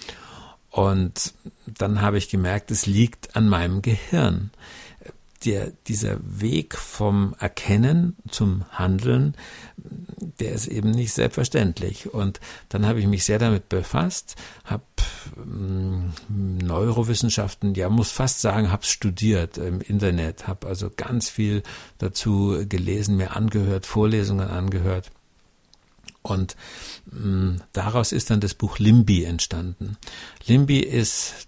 Und 0.76 1.33
dann 1.66 2.02
habe 2.02 2.18
ich 2.18 2.28
gemerkt, 2.28 2.71
es 2.71 2.85
liegt 2.85 3.35
an 3.35 3.49
meinem 3.49 3.80
Gehirn. 3.80 4.50
Der, 5.47 5.73
dieser 5.87 6.18
Weg 6.23 6.76
vom 6.76 7.35
Erkennen 7.38 8.14
zum 8.30 8.66
Handeln, 8.73 9.37
der 9.76 10.52
ist 10.52 10.66
eben 10.66 10.90
nicht 10.90 11.14
selbstverständlich. 11.14 12.12
Und 12.12 12.40
dann 12.68 12.85
habe 12.85 13.00
ich 13.00 13.06
mich 13.06 13.25
sehr 13.25 13.38
damit 13.38 13.71
befasst, 13.71 14.37
habe 14.64 14.85
ähm, 15.38 16.12
Neurowissenschaften, 16.28 17.75
ja, 17.75 17.88
muss 17.88 18.11
fast 18.11 18.42
sagen, 18.42 18.71
habe 18.71 18.85
studiert 18.85 19.56
im 19.56 19.80
Internet, 19.80 20.47
habe 20.47 20.66
also 20.66 20.90
ganz 20.95 21.30
viel 21.30 21.62
dazu 21.97 22.66
gelesen, 22.68 23.16
mir 23.16 23.35
angehört, 23.35 23.87
Vorlesungen 23.87 24.49
angehört. 24.49 25.11
Und 26.26 26.56
mh, 27.06 27.28
mm, 27.28 27.62
daraus 27.73 28.12
ist 28.12 28.30
dann 28.30 28.40
das 28.40 28.54
Buch 28.54 28.78
Limby 28.78 29.25
entstanden. 29.25 29.97
Limby 30.47 30.80
ist 30.80 31.47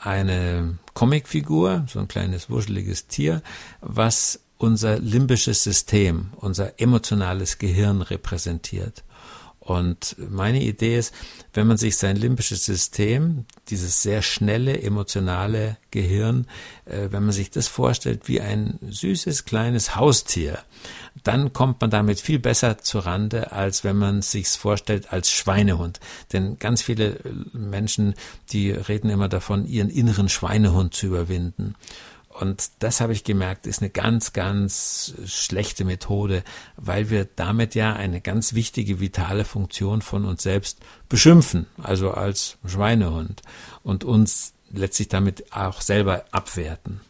eine 0.00 0.78
Comicfigur, 0.94 1.84
so 1.88 2.00
ein 2.00 2.08
kleines 2.08 2.48
wuscheliges 2.48 3.06
Tier, 3.06 3.42
was 3.80 4.40
unser 4.56 4.98
limbisches 4.98 5.62
System, 5.62 6.28
unser 6.36 6.80
emotionales 6.80 7.58
Gehirn 7.58 8.00
repräsentiert. 8.00 9.04
Und 9.66 10.14
meine 10.18 10.62
Idee 10.62 10.96
ist, 10.96 11.12
wenn 11.52 11.66
man 11.66 11.76
sich 11.76 11.96
sein 11.96 12.14
limbisches 12.14 12.64
System, 12.64 13.46
dieses 13.68 14.00
sehr 14.00 14.22
schnelle, 14.22 14.80
emotionale 14.80 15.76
Gehirn, 15.90 16.46
äh, 16.84 17.08
wenn 17.10 17.24
man 17.24 17.32
sich 17.32 17.50
das 17.50 17.66
vorstellt 17.66 18.28
wie 18.28 18.40
ein 18.40 18.78
süßes 18.88 19.44
kleines 19.44 19.96
Haustier, 19.96 20.60
dann 21.24 21.52
kommt 21.52 21.80
man 21.80 21.90
damit 21.90 22.20
viel 22.20 22.38
besser 22.38 22.78
zurande, 22.78 23.52
als 23.52 23.84
wenn 23.84 23.96
man 23.96 24.22
sich's 24.22 24.56
vorstellt 24.56 25.12
als 25.12 25.30
Schweinehund. 25.30 26.00
Denn 26.32 26.58
ganz 26.58 26.82
viele 26.82 27.18
Menschen, 27.52 28.14
die 28.50 28.70
reden 28.70 29.10
immer 29.10 29.28
davon, 29.28 29.66
ihren 29.66 29.90
inneren 29.90 30.28
Schweinehund 30.28 30.94
zu 30.94 31.06
überwinden. 31.06 31.74
Und 32.38 32.70
das 32.80 33.00
habe 33.00 33.14
ich 33.14 33.24
gemerkt, 33.24 33.66
ist 33.66 33.80
eine 33.80 33.88
ganz, 33.88 34.34
ganz 34.34 35.14
schlechte 35.24 35.86
Methode, 35.86 36.44
weil 36.76 37.08
wir 37.08 37.24
damit 37.24 37.74
ja 37.74 37.94
eine 37.94 38.20
ganz 38.20 38.52
wichtige, 38.52 39.00
vitale 39.00 39.46
Funktion 39.46 40.02
von 40.02 40.26
uns 40.26 40.42
selbst 40.42 40.80
beschimpfen, 41.08 41.66
also 41.82 42.10
als 42.10 42.58
Schweinehund 42.66 43.40
und 43.82 44.04
uns 44.04 44.52
letztlich 44.70 45.08
damit 45.08 45.50
auch 45.52 45.80
selber 45.80 46.26
abwerten. 46.30 47.00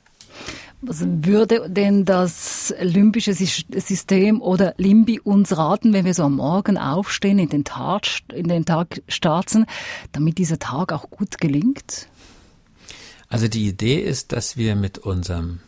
Was 0.82 1.04
würde 1.06 1.68
denn 1.68 2.04
das 2.04 2.74
limbische 2.80 3.32
System 3.34 4.42
oder 4.42 4.74
Limbi 4.76 5.20
uns 5.20 5.56
raten, 5.56 5.92
wenn 5.92 6.04
wir 6.04 6.14
so 6.14 6.24
am 6.24 6.36
Morgen 6.36 6.76
aufstehen, 6.76 7.38
in 7.38 7.48
den 7.48 7.64
Tag, 7.64 8.06
in 8.32 8.48
den 8.48 8.66
Tag 8.66 9.02
starten, 9.08 9.66
damit 10.12 10.38
dieser 10.38 10.58
Tag 10.58 10.92
auch 10.92 11.10
gut 11.10 11.38
gelingt? 11.38 12.08
Also 13.28 13.48
die 13.48 13.66
Idee 13.66 14.00
ist, 14.00 14.32
dass 14.32 14.56
wir 14.56 14.76
mit 14.76 14.98
unserem 14.98 15.60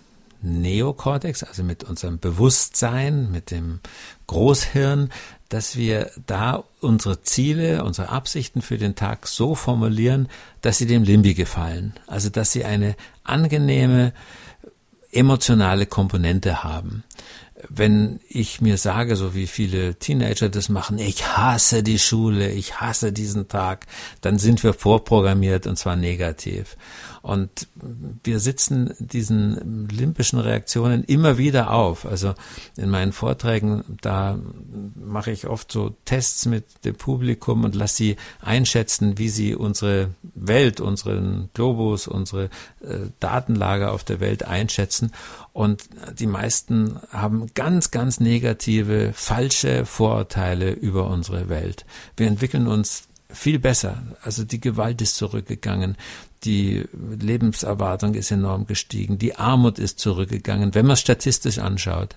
Neokortex, 0.43 1.43
also 1.43 1.65
mit 1.65 1.83
unserem 1.85 2.21
Bewusstsein, 2.21 3.31
mit 3.33 3.51
dem 3.51 3.81
Großhirn, 4.29 5.11
dass 5.49 5.77
wir 5.77 6.11
da 6.27 6.65
unsere 6.81 7.23
Ziele, 7.23 7.83
unsere 7.83 8.11
Absichten 8.11 8.63
für 8.63 8.79
den 8.79 8.95
Tag 8.95 9.27
so 9.27 9.55
formulieren, 9.55 10.29
dass 10.61 10.79
sie 10.79 10.87
dem 10.87 11.03
Limbi 11.03 11.35
gefallen. 11.35 11.95
Also 12.07 12.29
dass 12.29 12.53
sie 12.53 12.65
eine 12.65 12.95
angenehme 13.25 14.13
emotionale 15.13 15.87
Komponente 15.87 16.63
haben 16.65 17.05
wenn 17.69 18.21
ich 18.29 18.61
mir 18.61 18.77
sage, 18.77 19.17
so 19.17 19.35
wie 19.35 19.47
viele 19.47 19.97
Teenager 19.97 20.49
das 20.49 20.69
machen, 20.69 20.99
ich 20.99 21.27
hasse 21.27 21.83
die 21.83 21.99
Schule, 21.99 22.51
ich 22.51 22.81
hasse 22.81 23.13
diesen 23.13 23.49
Tag, 23.49 23.87
dann 24.21 24.39
sind 24.39 24.63
wir 24.63 24.75
vorprogrammiert 24.75 25.67
und 25.67 25.77
zwar 25.77 25.97
negativ. 25.97 26.77
Und 27.21 27.67
wir 28.23 28.41
sitzen 28.41 28.95
diesen 28.99 29.89
limbischen 29.89 30.39
Reaktionen 30.39 31.05
immer 31.05 31.37
wieder 31.37 31.73
auf. 31.73 32.07
Also 32.07 32.35
in 32.77 32.91
meinen 32.91 33.13
Vorträgen, 33.13 33.99
da 34.01 34.39
mache 34.95 35.33
ich 35.33 35.47
oft 35.47 35.71
so 35.71 35.95
Tests 36.05 36.47
mit 36.47 36.65
dem 36.85 36.95
Publikum 36.95 37.65
und 37.65 37.75
lasse 37.75 37.97
sie 37.97 38.17
einschätzen, 38.41 39.19
wie 39.19 39.29
sie 39.29 39.55
unsere 39.55 40.11
Welt, 40.35 40.81
unseren 40.81 41.51
Globus, 41.55 42.07
unsere 42.07 42.45
äh, 42.81 43.09
Datenlage 43.21 43.91
auf 43.91 44.05
der 44.05 44.21
Welt 44.21 44.45
einschätzen. 44.45 45.13
Und 45.59 45.89
die 46.17 46.29
meisten 46.29 47.01
haben 47.11 47.49
ganz, 47.53 47.91
ganz 47.91 48.21
negative, 48.21 49.13
falsche 49.13 49.85
Vorurteile 49.87 50.71
über 50.71 51.11
unsere 51.11 51.49
Welt. 51.49 51.85
Wir 52.17 52.29
entwickeln 52.29 52.69
uns 52.69 53.09
viel 53.29 53.59
besser. 53.59 54.05
Also 54.23 54.45
die 54.45 54.61
Gewalt 54.61 55.03
ist 55.03 55.17
zurückgegangen 55.17 55.97
die 56.45 56.85
Lebenserwartung 56.93 58.15
ist 58.15 58.31
enorm 58.31 58.67
gestiegen, 58.67 59.19
die 59.19 59.37
Armut 59.37 59.79
ist 59.79 59.99
zurückgegangen, 59.99 60.75
wenn 60.75 60.87
man 60.87 60.95
es 60.95 61.01
statistisch 61.01 61.59
anschaut. 61.59 62.17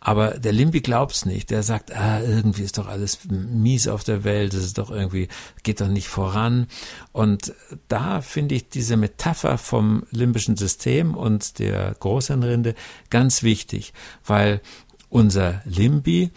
Aber 0.00 0.38
der 0.38 0.52
Limbi 0.52 0.80
glaubt's 0.80 1.24
nicht. 1.26 1.50
Der 1.50 1.62
sagt, 1.62 1.94
ah, 1.94 2.20
irgendwie 2.20 2.62
ist 2.62 2.76
doch 2.76 2.88
alles 2.88 3.20
mies 3.28 3.86
auf 3.86 4.04
der 4.04 4.24
Welt, 4.24 4.52
es 4.52 4.64
ist 4.64 4.78
doch 4.78 4.90
irgendwie, 4.90 5.28
geht 5.62 5.80
doch 5.80 5.88
nicht 5.88 6.08
voran. 6.08 6.66
Und 7.12 7.54
da 7.88 8.20
finde 8.20 8.56
ich 8.56 8.68
diese 8.68 8.96
Metapher 8.96 9.58
vom 9.58 10.04
limbischen 10.10 10.56
System 10.56 11.14
und 11.14 11.58
der 11.58 11.94
Großhirnrinde 12.00 12.74
ganz 13.10 13.42
wichtig, 13.42 13.92
weil 14.24 14.60
unser 15.08 15.62
Limbi 15.64 16.30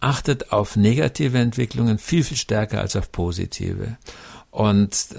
achtet 0.00 0.52
auf 0.52 0.76
negative 0.76 1.38
Entwicklungen 1.38 1.98
viel, 1.98 2.22
viel 2.22 2.36
stärker 2.36 2.80
als 2.80 2.94
auf 2.94 3.10
positive. 3.10 3.96
Und 4.58 5.14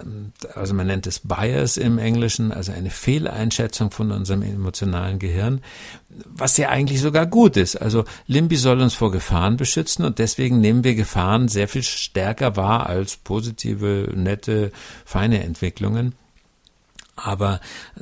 also 0.54 0.74
man 0.74 0.88
nennt 0.88 1.08
es 1.08 1.22
Bias 1.22 1.78
im 1.78 1.98
Englischen, 1.98 2.52
also 2.52 2.74
eine 2.74 2.90
Fehleinschätzung 2.90 3.90
von 3.90 4.12
unserem 4.12 4.42
emotionalen 4.42 5.18
Gehirn, 5.18 5.62
was 6.10 6.58
ja 6.58 6.68
eigentlich 6.68 7.00
sogar 7.00 7.26
gut 7.26 7.56
ist. 7.56 7.78
Also 7.78 8.04
Limbi 8.28 8.58
soll 8.58 8.82
uns 8.82 8.96
vor 8.96 9.12
Gefahren 9.12 9.56
beschützen 9.56 10.04
und 10.04 10.20
deswegen 10.20 10.60
nehmen 10.60 10.84
wir 10.84 10.94
Gefahren 10.94 11.48
sehr 11.48 11.70
viel 11.70 11.84
stärker 11.84 12.58
wahr 12.58 12.88
als 12.88 13.16
positive, 13.16 14.12
nette, 14.14 14.74
feine 15.06 15.42
Entwicklungen. 15.42 16.16
Aber 17.16 17.62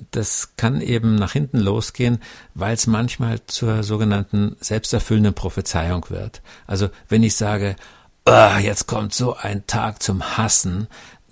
das 0.09 0.55
kann 0.57 0.81
eben 0.81 1.17
nach 1.17 1.33
hinten 1.33 1.59
losgehen, 1.59 2.17
weil 2.55 2.73
es 2.73 2.87
manchmal 2.87 3.45
zur 3.45 3.83
sogenannten 3.83 4.55
selbsterfüllenden 4.59 5.35
Prophezeiung 5.35 6.07
wird. 6.09 6.41
Also 6.65 6.89
wenn 7.09 7.21
ich 7.21 7.35
sage, 7.35 7.75
oh, 8.27 8.57
jetzt 8.59 8.87
kommt 8.87 9.13
so 9.13 9.35
ein 9.35 9.65
Tag 9.67 10.03
zum 10.03 10.37
Hassen, 10.37 10.87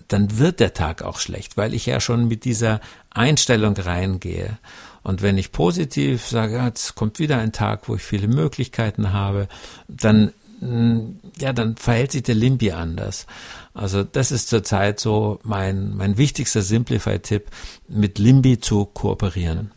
dann 0.07 0.37
wird 0.37 0.59
der 0.59 0.73
Tag 0.73 1.01
auch 1.01 1.19
schlecht, 1.19 1.57
weil 1.57 1.73
ich 1.73 1.85
ja 1.85 1.99
schon 1.99 2.27
mit 2.27 2.45
dieser 2.45 2.79
Einstellung 3.09 3.75
reingehe. 3.75 4.57
Und 5.03 5.21
wenn 5.21 5.37
ich 5.37 5.51
positiv 5.51 6.25
sage, 6.25 6.55
ja, 6.55 6.65
jetzt 6.65 6.95
kommt 6.95 7.19
wieder 7.19 7.37
ein 7.37 7.51
Tag, 7.51 7.87
wo 7.87 7.95
ich 7.95 8.01
viele 8.01 8.27
Möglichkeiten 8.27 9.13
habe, 9.13 9.47
dann, 9.87 10.31
mm, 10.61 11.19
ja, 11.39 11.53
dann 11.53 11.75
verhält 11.75 12.11
sich 12.11 12.23
der 12.23 12.35
Limbi 12.35 12.71
anders. 12.71 13.27
Also 13.73 14.03
das 14.03 14.31
ist 14.31 14.49
zurzeit 14.49 14.99
so 14.99 15.39
mein, 15.43 15.95
mein 15.95 16.17
wichtigster 16.17 16.61
Simplify-Tipp, 16.61 17.45
mit 17.87 18.17
Limbi 18.17 18.59
zu 18.59 18.85
kooperieren. 18.85 19.71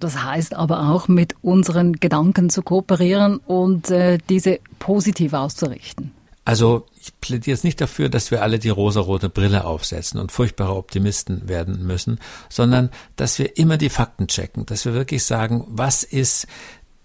Das 0.00 0.22
heißt 0.22 0.54
aber 0.54 0.90
auch, 0.90 1.08
mit 1.08 1.34
unseren 1.42 1.94
Gedanken 1.94 2.50
zu 2.50 2.62
kooperieren 2.62 3.38
und 3.38 3.90
äh, 3.90 4.18
diese 4.28 4.58
positiv 4.78 5.32
auszurichten. 5.32 6.12
Also 6.46 6.86
ich 7.00 7.12
plädiere 7.20 7.56
jetzt 7.56 7.64
nicht 7.64 7.80
dafür, 7.80 8.08
dass 8.08 8.30
wir 8.30 8.40
alle 8.40 8.60
die 8.60 8.68
rosarote 8.68 9.28
Brille 9.28 9.64
aufsetzen 9.64 10.20
und 10.20 10.30
furchtbare 10.30 10.76
Optimisten 10.76 11.48
werden 11.48 11.84
müssen, 11.84 12.20
sondern 12.48 12.90
dass 13.16 13.40
wir 13.40 13.58
immer 13.58 13.78
die 13.78 13.88
Fakten 13.88 14.28
checken, 14.28 14.64
dass 14.64 14.84
wir 14.84 14.94
wirklich 14.94 15.24
sagen, 15.24 15.64
was 15.66 16.04
ist 16.04 16.46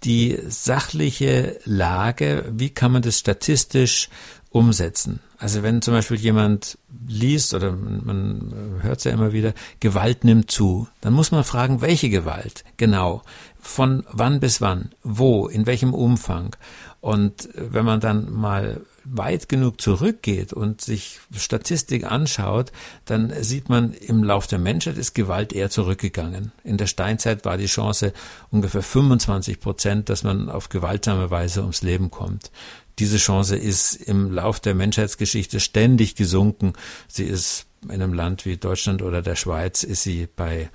die 0.03 0.37
sachliche 0.47 1.59
Lage, 1.65 2.45
wie 2.51 2.69
kann 2.69 2.91
man 2.91 3.01
das 3.01 3.17
statistisch 3.17 4.09
umsetzen. 4.51 5.21
Also 5.39 5.63
wenn 5.63 5.81
zum 5.81 5.95
Beispiel 5.95 6.17
jemand 6.17 6.77
liest 7.07 7.55
oder 7.55 7.71
man 7.71 8.79
hört 8.81 8.99
es 8.99 9.05
ja 9.05 9.11
immer 9.11 9.33
wieder, 9.33 9.55
Gewalt 9.79 10.23
nimmt 10.23 10.51
zu, 10.51 10.87
dann 11.01 11.13
muss 11.13 11.31
man 11.31 11.43
fragen, 11.43 11.81
welche 11.81 12.11
Gewalt 12.11 12.63
genau, 12.77 13.23
von 13.59 14.03
wann 14.11 14.39
bis 14.39 14.61
wann, 14.61 14.91
wo, 15.01 15.47
in 15.47 15.65
welchem 15.65 15.95
Umfang. 15.95 16.55
Und 16.99 17.49
wenn 17.55 17.85
man 17.85 17.99
dann 17.99 18.31
mal 18.31 18.81
weit 19.03 19.49
genug 19.49 19.81
zurückgeht 19.81 20.53
und 20.53 20.81
sich 20.81 21.19
Statistik 21.35 22.09
anschaut, 22.09 22.71
dann 23.05 23.31
sieht 23.43 23.69
man, 23.69 23.93
im 23.93 24.23
Lauf 24.23 24.47
der 24.47 24.59
Menschheit 24.59 24.97
ist 24.97 25.13
Gewalt 25.13 25.53
eher 25.53 25.69
zurückgegangen. 25.69 26.51
In 26.63 26.77
der 26.77 26.87
Steinzeit 26.87 27.45
war 27.45 27.57
die 27.57 27.65
Chance 27.65 28.13
ungefähr 28.49 28.83
25 28.83 29.59
Prozent, 29.59 30.09
dass 30.09 30.23
man 30.23 30.49
auf 30.49 30.69
gewaltsame 30.69 31.31
Weise 31.31 31.61
ums 31.61 31.81
Leben 31.81 32.11
kommt. 32.11 32.51
Diese 32.99 33.17
Chance 33.17 33.55
ist 33.55 33.95
im 33.95 34.31
Lauf 34.31 34.59
der 34.59 34.75
Menschheitsgeschichte 34.75 35.59
ständig 35.59 36.15
gesunken. 36.15 36.73
Sie 37.07 37.25
ist 37.25 37.65
in 37.83 37.91
einem 37.91 38.13
Land 38.13 38.45
wie 38.45 38.57
Deutschland 38.57 39.01
oder 39.01 39.21
der 39.21 39.35
Schweiz 39.35 39.83
ist 39.83 40.03
sie 40.03 40.27
bei 40.35 40.69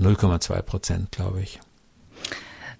0,2 0.00 0.62
Prozent, 0.62 1.10
glaube 1.12 1.42
ich. 1.42 1.60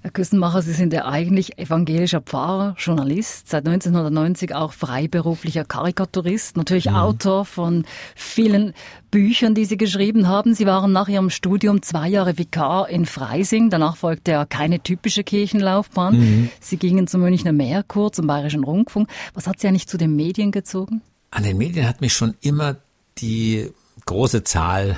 Herr 0.00 0.12
Küstenmacher, 0.12 0.62
Sie 0.62 0.74
sind 0.74 0.92
ja 0.92 1.06
eigentlich 1.06 1.58
evangelischer 1.58 2.20
Pfarrer, 2.20 2.76
Journalist, 2.78 3.48
seit 3.48 3.66
1990 3.66 4.54
auch 4.54 4.72
freiberuflicher 4.72 5.64
Karikaturist, 5.64 6.56
natürlich 6.56 6.86
mhm. 6.86 6.94
Autor 6.94 7.44
von 7.44 7.84
vielen 8.14 8.74
Büchern, 9.10 9.56
die 9.56 9.64
Sie 9.64 9.76
geschrieben 9.76 10.28
haben. 10.28 10.54
Sie 10.54 10.66
waren 10.66 10.92
nach 10.92 11.08
Ihrem 11.08 11.30
Studium 11.30 11.82
zwei 11.82 12.08
Jahre 12.08 12.38
Vikar 12.38 12.88
in 12.88 13.06
Freising. 13.06 13.70
Danach 13.70 13.96
folgte 13.96 14.30
ja 14.30 14.44
keine 14.46 14.80
typische 14.80 15.24
Kirchenlaufbahn. 15.24 16.16
Mhm. 16.16 16.50
Sie 16.60 16.76
gingen 16.76 17.08
zum 17.08 17.22
Münchner 17.22 17.52
Meerchor, 17.52 18.12
zum 18.12 18.28
Bayerischen 18.28 18.62
Rundfunk. 18.62 19.08
Was 19.34 19.48
hat 19.48 19.58
Sie 19.58 19.66
eigentlich 19.66 19.88
zu 19.88 19.98
den 19.98 20.14
Medien 20.14 20.52
gezogen? 20.52 21.02
An 21.32 21.42
den 21.42 21.58
Medien 21.58 21.88
hat 21.88 22.00
mich 22.00 22.12
schon 22.12 22.34
immer 22.40 22.76
die 23.18 23.72
große 24.06 24.44
Zahl 24.44 24.96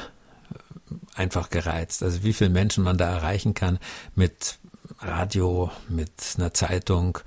einfach 1.14 1.50
gereizt. 1.50 2.02
Also 2.02 2.22
wie 2.22 2.32
viele 2.32 2.50
Menschen 2.50 2.84
man 2.84 2.98
da 2.98 3.10
erreichen 3.10 3.54
kann 3.54 3.78
mit 4.14 4.59
Radio, 5.00 5.70
mit 5.88 6.12
einer 6.36 6.52
Zeitung, 6.52 7.18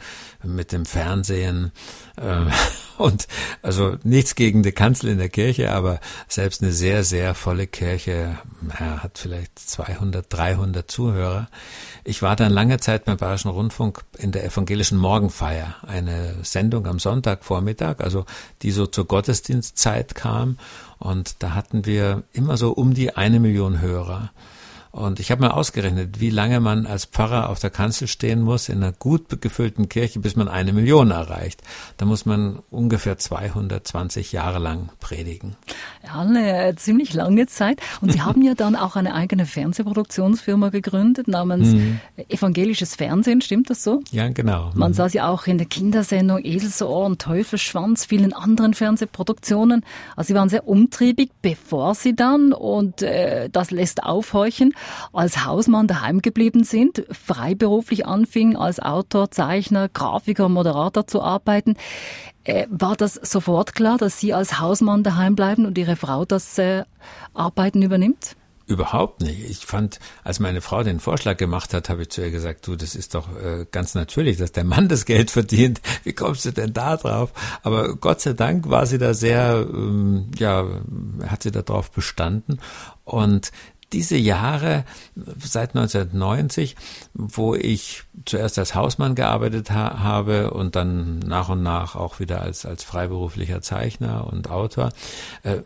mit 0.43 0.71
dem 0.71 0.85
Fernsehen 0.85 1.71
äh, 2.17 2.45
und 2.97 3.27
also 3.61 3.97
nichts 4.03 4.35
gegen 4.35 4.61
die 4.61 4.71
Kanzel 4.71 5.09
in 5.09 5.17
der 5.17 5.29
Kirche, 5.29 5.71
aber 5.71 5.99
selbst 6.27 6.61
eine 6.61 6.71
sehr, 6.71 7.03
sehr 7.03 7.33
volle 7.33 7.65
Kirche 7.65 8.37
ja, 8.79 9.03
hat 9.03 9.17
vielleicht 9.17 9.57
200, 9.57 10.25
300 10.29 10.89
Zuhörer. 10.89 11.49
Ich 12.03 12.21
war 12.21 12.35
dann 12.35 12.51
lange 12.51 12.79
Zeit 12.79 13.05
beim 13.05 13.17
Bayerischen 13.17 13.49
Rundfunk 13.49 14.03
in 14.17 14.31
der 14.31 14.45
evangelischen 14.45 14.97
Morgenfeier, 14.97 15.75
eine 15.81 16.35
Sendung 16.43 16.85
am 16.85 16.99
Sonntagvormittag, 16.99 17.99
also 17.99 18.25
die 18.61 18.71
so 18.71 18.85
zur 18.85 19.07
Gottesdienstzeit 19.07 20.13
kam 20.13 20.57
und 20.99 21.41
da 21.43 21.53
hatten 21.53 21.85
wir 21.85 22.23
immer 22.31 22.55
so 22.55 22.71
um 22.71 22.93
die 22.93 23.15
eine 23.15 23.39
Million 23.39 23.81
Hörer. 23.81 24.31
Und 24.93 25.19
ich 25.19 25.31
habe 25.31 25.41
mal 25.41 25.49
ausgerechnet, 25.49 26.19
wie 26.19 26.29
lange 26.29 26.59
man 26.59 26.85
als 26.85 27.05
Pfarrer 27.05 27.49
auf 27.49 27.57
der 27.57 27.71
Kanzel 27.71 28.07
stehen 28.07 28.41
muss 28.41 28.69
in 28.69 28.83
einer 28.83 28.91
gut 28.91 29.41
gefüllten 29.41 29.89
Kirche, 29.89 30.19
bis 30.19 30.35
man 30.35 30.47
eine 30.47 30.71
Million 30.71 31.09
erreicht. 31.09 31.63
Da 31.97 32.05
muss 32.05 32.27
man 32.27 32.59
ungefähr 32.69 33.17
220 33.17 34.31
Jahre 34.33 34.59
lang 34.59 34.89
predigen. 34.99 35.55
Ja, 36.03 36.21
eine 36.21 36.75
ziemlich 36.75 37.11
lange 37.15 37.47
Zeit. 37.47 37.81
Und 38.01 38.11
Sie 38.11 38.21
haben 38.23 38.43
ja 38.43 38.53
dann 38.53 38.75
auch 38.75 38.95
eine 38.95 39.15
eigene 39.15 39.47
Fernsehproduktionsfirma 39.47 40.69
gegründet 40.69 41.27
namens 41.27 41.69
mhm. 41.69 41.99
Evangelisches 42.29 42.95
Fernsehen, 42.95 43.41
stimmt 43.41 43.71
das 43.71 43.83
so? 43.83 44.01
Ja, 44.11 44.29
genau. 44.29 44.69
Man 44.75 44.91
mhm. 44.91 44.93
sah 44.93 45.09
Sie 45.09 45.21
auch 45.21 45.47
in 45.47 45.57
der 45.57 45.65
Kindersendung 45.65 46.45
Eselsohr 46.45 47.07
und 47.07 47.19
Teufelsschwanz, 47.19 48.05
vielen 48.05 48.33
anderen 48.33 48.75
Fernsehproduktionen. 48.75 49.83
Also 50.15 50.27
Sie 50.27 50.35
waren 50.35 50.49
sehr 50.49 50.67
umtriebig, 50.67 51.31
bevor 51.41 51.95
Sie 51.95 52.15
dann, 52.15 52.53
und 52.53 53.01
äh, 53.01 53.49
das 53.49 53.71
lässt 53.71 54.03
aufhorchen, 54.03 54.75
als 55.11 55.45
Hausmann 55.45 55.87
daheim 55.87 56.21
geblieben 56.21 56.63
sind, 56.63 57.05
freiberuflich 57.11 58.05
anfingen, 58.05 58.55
als 58.55 58.79
Autor, 58.79 59.31
Zeichner, 59.31 59.89
Grafiker, 59.89 60.49
Moderator 60.49 61.07
zu 61.07 61.21
arbeiten. 61.21 61.75
Äh, 62.43 62.67
war 62.69 62.95
das 62.95 63.13
sofort 63.15 63.73
klar, 63.75 63.97
dass 63.97 64.19
Sie 64.19 64.33
als 64.33 64.59
Hausmann 64.59 65.03
daheim 65.03 65.35
bleiben 65.35 65.65
und 65.65 65.77
Ihre 65.77 65.95
Frau 65.95 66.25
das 66.25 66.57
äh, 66.57 66.83
Arbeiten 67.33 67.81
übernimmt? 67.81 68.35
Überhaupt 68.65 69.21
nicht. 69.21 69.49
Ich 69.49 69.65
fand, 69.65 69.99
als 70.23 70.39
meine 70.39 70.61
Frau 70.61 70.83
den 70.83 71.01
Vorschlag 71.01 71.35
gemacht 71.35 71.73
hat, 71.73 71.89
habe 71.89 72.03
ich 72.03 72.09
zu 72.09 72.21
ihr 72.21 72.31
gesagt, 72.31 72.65
du, 72.65 72.77
das 72.77 72.95
ist 72.95 73.13
doch 73.13 73.27
äh, 73.35 73.65
ganz 73.69 73.93
natürlich, 73.93 74.37
dass 74.37 74.53
der 74.53 74.63
Mann 74.63 74.87
das 74.89 75.03
Geld 75.03 75.31
verdient. 75.31 75.81
Wie 76.03 76.13
kommst 76.13 76.45
du 76.45 76.51
denn 76.51 76.71
da 76.71 76.95
drauf? 76.95 77.33
Aber 77.61 77.95
Gott 77.97 78.21
sei 78.21 78.31
Dank 78.31 78.69
war 78.69 78.85
sie 78.85 78.97
da 78.97 79.13
sehr, 79.13 79.67
ähm, 79.69 80.31
ja, 80.37 80.65
hat 81.27 81.43
sie 81.43 81.51
darauf 81.51 81.91
bestanden. 81.91 82.59
Und 83.03 83.51
diese 83.93 84.17
Jahre 84.17 84.83
seit 85.15 85.75
1990, 85.75 86.75
wo 87.13 87.55
ich 87.55 88.03
zuerst 88.25 88.59
als 88.59 88.75
Hausmann 88.75 89.15
gearbeitet 89.15 89.71
ha 89.71 89.99
habe 89.99 90.51
und 90.51 90.75
dann 90.75 91.19
nach 91.19 91.49
und 91.49 91.63
nach 91.63 91.95
auch 91.95 92.19
wieder 92.19 92.41
als, 92.41 92.65
als 92.65 92.83
freiberuflicher 92.83 93.61
Zeichner 93.61 94.27
und 94.27 94.49
Autor, 94.49 94.91
äh, 95.43 95.57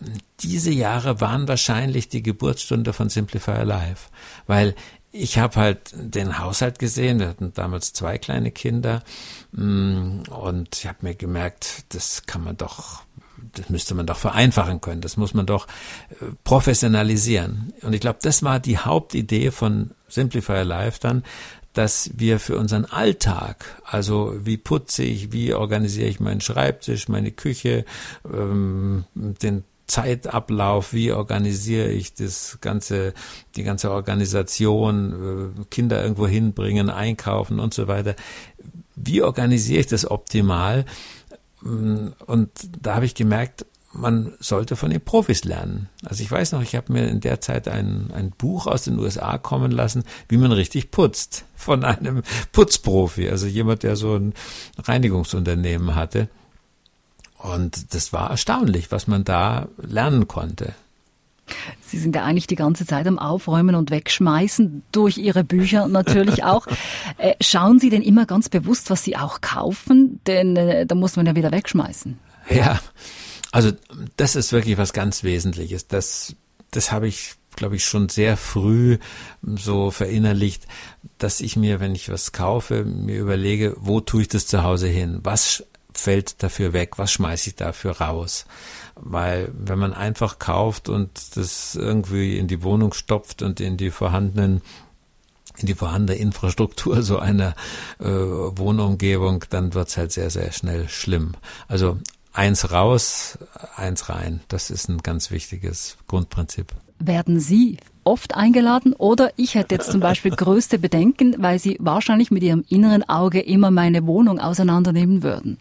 diese 0.41 0.71
Jahre 0.71 1.19
waren 1.21 1.47
wahrscheinlich 1.47 2.09
die 2.09 2.21
Geburtsstunde 2.21 2.93
von 2.93 3.09
Simplify 3.09 3.63
Life, 3.63 4.09
weil 4.45 4.75
ich 5.11 5.39
habe 5.39 5.55
halt 5.55 5.93
den 5.95 6.37
Haushalt 6.37 6.79
gesehen. 6.79 7.19
Wir 7.19 7.29
hatten 7.29 7.53
damals 7.53 7.93
zwei 7.93 8.17
kleine 8.17 8.51
Kinder 8.51 9.03
mm, 9.51 10.23
und 10.29 10.75
ich 10.75 10.85
habe 10.85 10.99
mir 11.01 11.15
gemerkt, 11.15 11.85
das 11.89 12.25
kann 12.25 12.43
man 12.43 12.57
doch 12.57 13.06
das 13.53 13.69
müsste 13.69 13.95
man 13.95 14.05
doch 14.05 14.17
vereinfachen 14.17 14.81
können, 14.81 15.01
das 15.01 15.17
muss 15.17 15.33
man 15.33 15.45
doch 15.45 15.67
äh, 16.09 16.25
professionalisieren. 16.43 17.73
Und 17.81 17.93
ich 17.93 18.01
glaube, 18.01 18.19
das 18.21 18.43
war 18.43 18.59
die 18.59 18.77
Hauptidee 18.77 19.51
von 19.51 19.91
Simplify 20.07 20.63
Life 20.63 20.99
dann, 21.01 21.23
dass 21.73 22.09
wir 22.15 22.39
für 22.39 22.57
unseren 22.57 22.85
Alltag, 22.85 23.81
also 23.85 24.33
wie 24.39 24.57
putze 24.57 25.03
ich, 25.03 25.31
wie 25.31 25.53
organisiere 25.53 26.09
ich 26.09 26.19
meinen 26.19 26.41
Schreibtisch, 26.41 27.07
meine 27.07 27.31
Küche, 27.31 27.85
ähm, 28.25 29.05
den 29.13 29.63
Zeitablauf, 29.85 30.91
wie 30.91 31.13
organisiere 31.13 31.89
ich 31.89 32.13
das 32.13 32.57
ganze, 32.61 33.13
die 33.55 33.63
ganze 33.63 33.91
Organisation, 33.91 35.53
äh, 35.59 35.65
Kinder 35.69 36.01
irgendwo 36.01 36.27
hinbringen, 36.27 36.89
einkaufen 36.89 37.59
und 37.59 37.73
so 37.73 37.87
weiter. 37.87 38.15
Wie 38.95 39.21
organisiere 39.21 39.79
ich 39.79 39.87
das 39.87 40.09
optimal? 40.09 40.85
Und 41.61 42.51
da 42.81 42.95
habe 42.95 43.05
ich 43.05 43.15
gemerkt, 43.15 43.65
man 43.93 44.33
sollte 44.39 44.75
von 44.75 44.89
den 44.89 45.01
Profis 45.01 45.43
lernen. 45.43 45.89
Also 46.05 46.21
ich 46.21 46.29
weiß 46.29 46.51
noch, 46.51 46.61
ich 46.61 46.75
habe 46.75 46.93
mir 46.93 47.07
in 47.07 47.19
der 47.19 47.41
Zeit 47.41 47.67
ein, 47.67 48.11
ein 48.13 48.31
Buch 48.31 48.67
aus 48.67 48.83
den 48.83 48.99
USA 48.99 49.37
kommen 49.37 49.71
lassen, 49.71 50.03
wie 50.29 50.37
man 50.37 50.51
richtig 50.51 50.91
putzt, 50.91 51.45
von 51.55 51.83
einem 51.83 52.21
Putzprofi, 52.51 53.29
also 53.29 53.47
jemand, 53.47 53.83
der 53.83 53.95
so 53.95 54.15
ein 54.15 54.33
Reinigungsunternehmen 54.77 55.95
hatte. 55.95 56.29
Und 57.37 57.93
das 57.93 58.13
war 58.13 58.31
erstaunlich, 58.31 58.91
was 58.91 59.07
man 59.07 59.23
da 59.23 59.67
lernen 59.77 60.27
konnte. 60.27 60.73
Sie 61.81 61.97
sind 61.97 62.15
ja 62.15 62.23
eigentlich 62.23 62.47
die 62.47 62.55
ganze 62.55 62.85
Zeit 62.85 63.07
am 63.07 63.19
Aufräumen 63.19 63.75
und 63.75 63.91
Wegschmeißen, 63.91 64.83
durch 64.91 65.17
Ihre 65.17 65.43
Bücher 65.43 65.87
natürlich 65.87 66.43
auch. 66.43 66.67
Äh, 67.19 67.33
schauen 67.41 67.79
Sie 67.79 67.89
denn 67.89 68.01
immer 68.03 68.25
ganz 68.25 68.47
bewusst, 68.49 68.89
was 68.89 69.03
Sie 69.03 69.17
auch 69.17 69.41
kaufen? 69.41 70.19
Denn 70.27 70.55
äh, 70.55 70.85
da 70.85 70.93
muss 70.93 71.15
man 71.15 71.25
ja 71.25 71.35
wieder 71.35 71.51
wegschmeißen. 71.51 72.19
Ja, 72.49 72.79
also 73.51 73.71
das 74.17 74.35
ist 74.35 74.51
wirklich 74.51 74.77
was 74.77 74.93
ganz 74.93 75.23
Wesentliches. 75.23 75.87
Das, 75.87 76.35
das 76.71 76.91
habe 76.91 77.07
ich, 77.07 77.35
glaube 77.55 77.75
ich, 77.75 77.85
schon 77.85 78.09
sehr 78.09 78.37
früh 78.37 78.97
so 79.41 79.89
verinnerlicht, 79.89 80.67
dass 81.17 81.41
ich 81.41 81.55
mir, 81.55 81.79
wenn 81.79 81.95
ich 81.95 82.09
was 82.09 82.33
kaufe, 82.33 82.83
mir 82.83 83.19
überlege, 83.19 83.75
wo 83.79 83.99
tue 83.99 84.23
ich 84.23 84.27
das 84.27 84.47
zu 84.47 84.63
Hause 84.63 84.87
hin? 84.87 85.21
Was 85.23 85.63
fällt 85.93 86.43
dafür 86.43 86.73
weg? 86.73 86.99
Was 86.99 87.11
schmeiße 87.11 87.49
ich 87.49 87.55
dafür 87.55 87.99
raus? 87.99 88.45
Weil 88.99 89.51
wenn 89.53 89.79
man 89.79 89.93
einfach 89.93 90.39
kauft 90.39 90.89
und 90.89 91.37
das 91.37 91.75
irgendwie 91.75 92.37
in 92.37 92.47
die 92.47 92.63
Wohnung 92.63 92.93
stopft 92.93 93.41
und 93.41 93.59
in 93.59 93.77
die 93.77 93.91
vorhandenen 93.91 94.61
in 95.57 95.65
die 95.65 95.73
vorhandene 95.73 96.19
Infrastruktur 96.19 97.01
so 97.01 97.17
einer 97.17 97.55
äh, 97.99 98.05
Wohnumgebung, 98.05 99.43
dann 99.49 99.73
wird's 99.73 99.97
halt 99.97 100.11
sehr, 100.11 100.29
sehr 100.29 100.51
schnell 100.51 100.87
schlimm. 100.87 101.33
Also 101.67 101.97
eins 102.31 102.71
raus, 102.71 103.39
eins 103.75 104.09
rein. 104.09 104.41
Das 104.47 104.69
ist 104.69 104.87
ein 104.87 104.99
ganz 104.99 105.31
wichtiges 105.31 105.97
Grundprinzip. 106.07 106.67
Werden 106.99 107.39
Sie 107.39 107.77
oft 108.03 108.35
eingeladen 108.35 108.93
oder 108.93 109.31
ich 109.35 109.55
hätte 109.55 109.75
jetzt 109.75 109.91
zum 109.91 109.99
Beispiel 109.99 110.31
größte 110.35 110.79
Bedenken, 110.79 111.35
weil 111.39 111.59
Sie 111.59 111.77
wahrscheinlich 111.79 112.31
mit 112.31 112.43
Ihrem 112.43 112.63
inneren 112.69 113.07
Auge 113.09 113.39
immer 113.39 113.71
meine 113.71 114.05
Wohnung 114.05 114.39
auseinandernehmen 114.39 115.23
würden. 115.23 115.57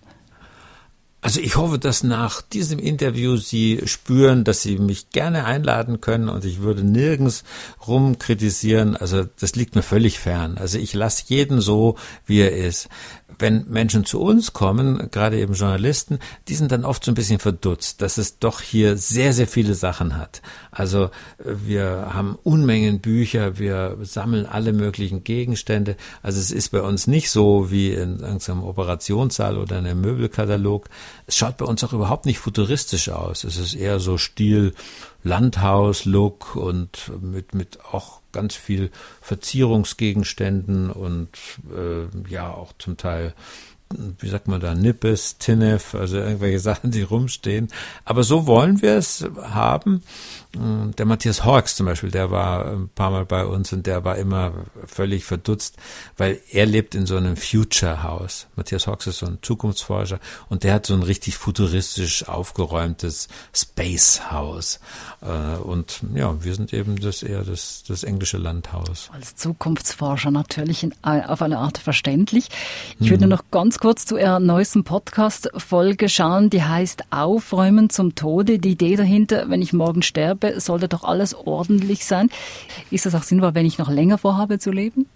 Also 1.27 1.41
ich 1.41 1.57
hoffe, 1.57 1.81
dass 1.81 2.05
nach 2.05 2.41
diesem 2.41 2.79
Interview 2.79 3.37
Sie 3.37 3.81
spüren, 3.87 4.45
dass 4.45 4.63
Sie 4.63 4.79
mich 4.79 5.11
gerne 5.11 5.45
einladen 5.45 6.01
können 6.01 6.29
und 6.29 6.45
ich 6.45 6.61
würde 6.61 6.85
nirgends 6.85 7.43
rum 7.85 8.21
kritisieren. 8.21 8.95
Also 8.95 9.25
das 9.41 9.57
liegt 9.57 9.75
mir 9.75 9.83
völlig 9.83 10.21
fern. 10.21 10.57
Also 10.57 10.79
ich 10.79 10.95
lasse 10.95 11.25
jeden 11.27 11.61
so, 11.61 11.97
wie 12.27 12.39
er 12.39 12.53
ist 12.53 12.89
wenn 13.39 13.69
Menschen 13.69 14.05
zu 14.05 14.21
uns 14.21 14.53
kommen, 14.53 15.11
gerade 15.11 15.39
eben 15.39 15.55
Journalisten, 15.55 16.19
die 16.49 16.55
sind 16.55 16.73
dann 16.73 16.85
oft 16.85 17.05
so 17.05 17.11
ein 17.11 17.15
bisschen 17.15 17.39
verdutzt, 17.39 18.01
dass 18.01 18.19
es 18.19 18.39
doch 18.39 18.61
hier 18.61 18.97
sehr, 18.97 19.33
sehr 19.33 19.47
viele 19.47 19.75
Sachen 19.75 20.17
hat. 20.17 20.43
Also 20.71 21.05
äh, 21.39 21.55
wir 21.65 22.11
haben 22.13 22.39
Unmengen 22.43 23.01
Bücher, 23.01 23.59
wir 23.59 23.99
sammeln 24.03 24.47
alle 24.47 24.73
möglichen 24.73 25.25
Gegenstände. 25.25 25.97
Also 26.23 26.41
es 26.41 26.51
ist 26.51 26.71
bei 26.71 26.81
uns 26.81 27.07
nicht 27.07 27.31
so 27.31 27.71
wie 27.71 27.93
in 27.93 28.21
irgendeinem 28.21 28.63
Operationssaal 28.63 29.59
oder 29.59 29.79
in 29.79 29.87
einem 29.87 30.01
Möbelkatalog. 30.01 30.89
Es 31.27 31.37
schaut 31.37 31.57
bei 31.57 31.67
uns 31.67 31.83
auch 31.85 31.93
überhaupt 31.93 32.27
nicht 32.27 32.39
futuristisch 32.39 33.09
aus. 33.09 33.45
Es 33.45 33.57
ist 33.57 33.75
eher 33.75 33.99
so 33.99 34.19
Stil 34.19 34.73
Landhaus-Look 35.27 36.57
und 36.57 37.11
mit, 37.21 37.55
mit 37.55 37.85
auch 37.85 38.21
ganz 38.33 38.55
viel 38.55 38.91
Verzierungsgegenständen 39.21 40.91
und 40.91 41.29
äh, 41.75 42.31
ja 42.31 42.51
auch 42.51 42.73
zum 42.79 42.97
Teil 42.97 43.35
wie 44.19 44.29
sagt 44.29 44.49
man 44.49 44.61
da, 44.61 44.75
Nippes, 44.75 45.39
Tinnef, 45.39 45.95
also 45.95 46.17
irgendwelche 46.17 46.59
Sachen, 46.61 46.91
die 46.91 47.03
rumstehen. 47.03 47.69
Aber 48.05 48.23
so 48.23 48.47
wollen 48.47 48.83
wir 48.83 48.97
es 48.97 49.25
haben. 49.43 50.03
Der 50.97 51.07
Matthias 51.07 51.45
Horks 51.45 51.77
zum 51.77 51.87
Beispiel, 51.87 52.11
der 52.11 52.31
war 52.31 52.67
ein 52.67 52.89
paar 52.89 53.11
Mal 53.11 53.25
bei 53.25 53.45
uns 53.45 53.73
und 53.73 53.87
der 53.87 54.05
war 54.05 54.17
immer 54.17 54.53
völlig 54.87 55.25
verdutzt, 55.25 55.77
weil 56.17 56.41
er 56.51 56.67
lebt 56.67 56.95
in 56.95 57.07
so 57.07 57.17
einem 57.17 57.37
Future-Haus. 57.37 58.47
Matthias 58.57 58.87
Horks 58.87 59.07
ist 59.07 59.19
so 59.19 59.27
ein 59.27 59.39
Zukunftsforscher 59.43 60.19
und 60.49 60.65
der 60.65 60.75
hat 60.75 60.87
so 60.87 60.95
ein 60.95 61.03
richtig 61.03 61.37
futuristisch 61.37 62.29
aufgeräumtes 62.29 63.29
Space-Haus. 63.55 64.81
Äh, 65.21 65.59
und 65.59 66.01
ja, 66.15 66.43
wir 66.43 66.55
sind 66.55 66.73
eben 66.73 67.01
das 67.01 67.23
eher 67.23 67.43
das, 67.43 67.85
das 67.87 68.03
englische 68.03 68.39
Landhaus. 68.39 69.11
Als 69.13 69.37
Zukunftsforscher 69.37 70.31
natürlich 70.31 70.83
in, 70.83 70.95
auf 71.03 71.43
eine 71.43 71.59
Art 71.59 71.79
verständlich. 71.79 72.49
Ich 72.99 73.11
würde 73.11 73.25
hm. 73.25 73.31
noch 73.31 73.45
ganz 73.51 73.79
kurz 73.79 74.07
zu 74.07 74.17
Ihrer 74.17 74.41
neuesten 74.41 74.85
Podcast-Folge 74.85 76.09
schauen, 76.09 76.51
die 76.51 76.63
heißt 76.63 77.05
Aufräumen 77.11 77.91
zum 77.91 78.15
Tode. 78.15 78.59
Die 78.59 78.71
Idee 78.71 78.97
dahinter, 78.97 79.49
wenn 79.49 79.63
ich 79.63 79.73
morgen 79.73 80.03
sterbe, 80.03 80.46
lebe, 80.47 80.61
sollte 80.61 80.89
doch 80.89 81.05
alles 81.05 81.35
ordentlich 81.35 82.05
sein. 82.07 82.31
Ist 82.91 83.07
das 83.07 83.15
auch 83.15 83.23
sinnvoll, 83.23 83.55
wenn 83.55 83.67
ich 83.67 83.79
noch 83.79 83.91
länger 83.91 84.19
vorhabe 84.19 84.59
zu 84.59 84.71
leben? 84.71 85.07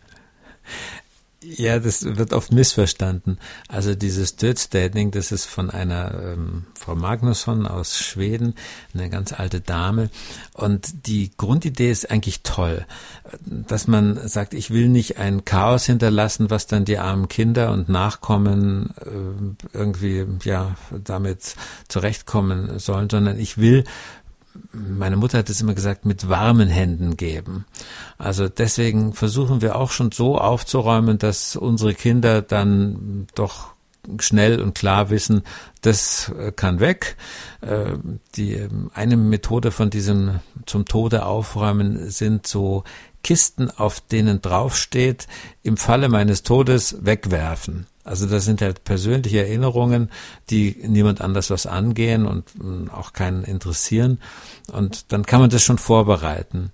Ja, 1.43 1.79
das 1.79 2.05
wird 2.05 2.35
oft 2.35 2.53
missverstanden. 2.53 3.39
Also 3.67 3.95
dieses 3.95 4.37
Dödsdating, 4.37 5.11
das 5.11 5.33
ist 5.33 5.47
von 5.47 5.71
einer 5.71 6.13
ähm, 6.23 6.67
Frau 6.79 6.95
Magnusson 6.95 7.67
aus 7.67 7.99
Schweden, 7.99 8.55
eine 8.93 9.09
ganz 9.09 9.33
alte 9.33 9.63
Dame. 9.63 10.11
Und 10.53 11.07
die 11.07 11.31
Grundidee 11.39 11.91
ist 11.91 12.11
eigentlich 12.11 12.43
toll, 12.43 12.85
dass 13.41 13.87
man 13.87 14.29
sagt, 14.29 14.53
ich 14.53 14.71
will 14.71 14.91
nicht 14.91 15.17
ein 15.17 15.47
Chaos 15.47 15.87
hinterlassen, 15.87 16.51
was 16.51 16.67
dann 16.67 16.85
die 16.85 16.99
armen 16.99 17.29
Kinder 17.29 17.73
und 17.73 17.89
Nachkommen 17.89 18.91
äh, 19.01 19.79
irgendwie 19.79 20.27
ja 20.45 20.77
damit 21.03 21.55
zurechtkommen 21.89 22.79
sollen, 22.79 23.09
sondern 23.09 23.39
ich 23.39 23.57
will 23.57 23.85
meine 24.73 25.17
Mutter 25.17 25.39
hat 25.39 25.51
es 25.51 25.61
immer 25.61 25.75
gesagt, 25.75 26.05
mit 26.05 26.29
warmen 26.29 26.69
Händen 26.69 27.17
geben. 27.17 27.67
Also 28.19 28.49
deswegen 28.49 29.13
versuchen 29.13 29.63
wir 29.63 29.77
auch 29.77 29.91
schon 29.91 30.13
so 30.13 30.39
aufzuräumen, 30.39 31.19
dass 31.19 31.57
unsere 31.57 31.95
Kinder 31.95 32.43
dann 32.43 33.27
doch 33.35 33.75
schnell 34.21 34.61
und 34.61 34.75
klar 34.75 35.11
wissen, 35.11 35.43
das 35.83 36.31
äh, 36.39 36.53
kann 36.53 36.81
weg. 36.81 37.17
Äh, 37.61 37.93
die 38.37 38.55
ähm, 38.55 38.91
eine 38.95 39.17
Methode 39.17 39.71
von 39.71 39.91
diesem 39.91 40.41
zum 40.67 40.85
Tode 40.85 41.25
aufräumen 41.25 42.11
sind 42.11 42.47
so 42.47 42.85
Kisten, 43.23 43.71
auf 43.71 44.01
denen 44.01 44.41
draufsteht, 44.41 45.27
im 45.63 45.77
Falle 45.77 46.09
meines 46.09 46.43
Todes 46.43 46.97
wegwerfen. 47.05 47.87
Also 48.03 48.27
das 48.27 48.45
sind 48.45 48.63
halt 48.63 48.85
persönliche 48.85 49.41
Erinnerungen, 49.41 50.11
die 50.49 50.77
niemand 50.83 51.21
anders 51.21 51.51
was 51.51 51.67
angehen 51.67 52.27
und 52.27 52.45
mm, 52.59 52.89
auch 52.89 53.13
keinen 53.13 53.45
interessieren. 53.45 54.19
Und 54.73 55.13
dann 55.13 55.27
kann 55.27 55.41
man 55.41 55.51
das 55.51 55.63
schon 55.63 55.79
vorbereiten. 55.79 56.73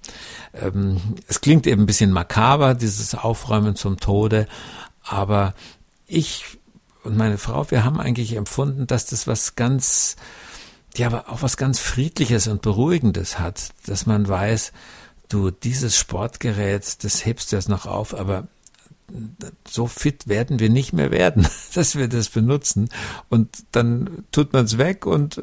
Ähm, 0.54 1.00
es 1.26 1.40
klingt 1.40 1.66
eben 1.66 1.82
ein 1.82 1.86
bisschen 1.86 2.12
makaber, 2.12 2.74
dieses 2.74 3.14
Aufräumen 3.14 3.74
zum 3.74 3.98
Tode, 3.98 4.46
aber 5.02 5.54
ich 6.06 6.58
und 7.06 7.16
meine 7.16 7.38
Frau, 7.38 7.70
wir 7.70 7.84
haben 7.84 8.00
eigentlich 8.00 8.36
empfunden, 8.36 8.86
dass 8.86 9.06
das 9.06 9.26
was 9.26 9.54
ganz, 9.54 10.16
ja, 10.96 11.06
aber 11.06 11.28
auch 11.30 11.42
was 11.42 11.56
ganz 11.56 11.78
Friedliches 11.78 12.48
und 12.48 12.62
Beruhigendes 12.62 13.38
hat, 13.38 13.70
dass 13.86 14.06
man 14.06 14.28
weiß, 14.28 14.72
du, 15.28 15.50
dieses 15.50 15.96
Sportgerät, 15.96 17.04
das 17.04 17.24
hebst 17.24 17.52
du 17.52 17.56
jetzt 17.56 17.68
noch 17.68 17.86
auf, 17.86 18.14
aber 18.14 18.48
so 19.68 19.86
fit 19.86 20.26
werden 20.26 20.58
wir 20.58 20.68
nicht 20.68 20.92
mehr 20.92 21.10
werden, 21.10 21.46
dass 21.74 21.96
wir 21.96 22.08
das 22.08 22.28
benutzen. 22.28 22.88
Und 23.28 23.64
dann 23.72 24.24
tut 24.32 24.52
man 24.52 24.64
es 24.64 24.78
weg 24.78 25.06
und 25.06 25.42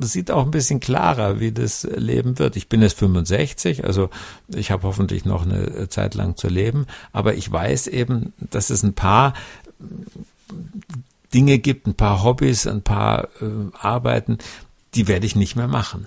sieht 0.00 0.30
auch 0.30 0.44
ein 0.44 0.52
bisschen 0.52 0.80
klarer, 0.80 1.40
wie 1.40 1.52
das 1.52 1.82
Leben 1.82 2.38
wird. 2.38 2.56
Ich 2.56 2.68
bin 2.68 2.80
jetzt 2.80 2.98
65, 2.98 3.84
also 3.84 4.08
ich 4.48 4.70
habe 4.70 4.84
hoffentlich 4.84 5.24
noch 5.24 5.44
eine 5.44 5.88
Zeit 5.88 6.14
lang 6.14 6.36
zu 6.36 6.48
leben, 6.48 6.86
aber 7.12 7.34
ich 7.34 7.50
weiß 7.50 7.88
eben, 7.88 8.32
dass 8.38 8.70
es 8.70 8.82
ein 8.82 8.94
paar 8.94 9.34
Dinge 11.34 11.58
gibt, 11.58 11.86
ein 11.86 11.94
paar 11.94 12.22
Hobbys, 12.22 12.66
ein 12.66 12.82
paar 12.82 13.28
äh, 13.40 13.70
Arbeiten, 13.78 14.38
die 14.94 15.08
werde 15.08 15.26
ich 15.26 15.36
nicht 15.36 15.56
mehr 15.56 15.68
machen 15.68 16.06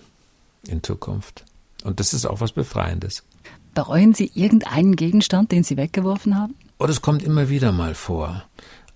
in 0.67 0.83
Zukunft. 0.83 1.45
Und 1.83 1.99
das 1.99 2.13
ist 2.13 2.25
auch 2.25 2.41
was 2.41 2.51
Befreiendes. 2.51 3.23
Bereuen 3.73 4.13
Sie 4.13 4.31
irgendeinen 4.33 4.95
Gegenstand, 4.95 5.51
den 5.51 5.63
Sie 5.63 5.77
weggeworfen 5.77 6.37
haben? 6.37 6.55
Oh, 6.79 6.87
das 6.87 7.01
kommt 7.01 7.23
immer 7.23 7.49
wieder 7.49 7.71
mal 7.71 7.93
vor. 7.95 8.43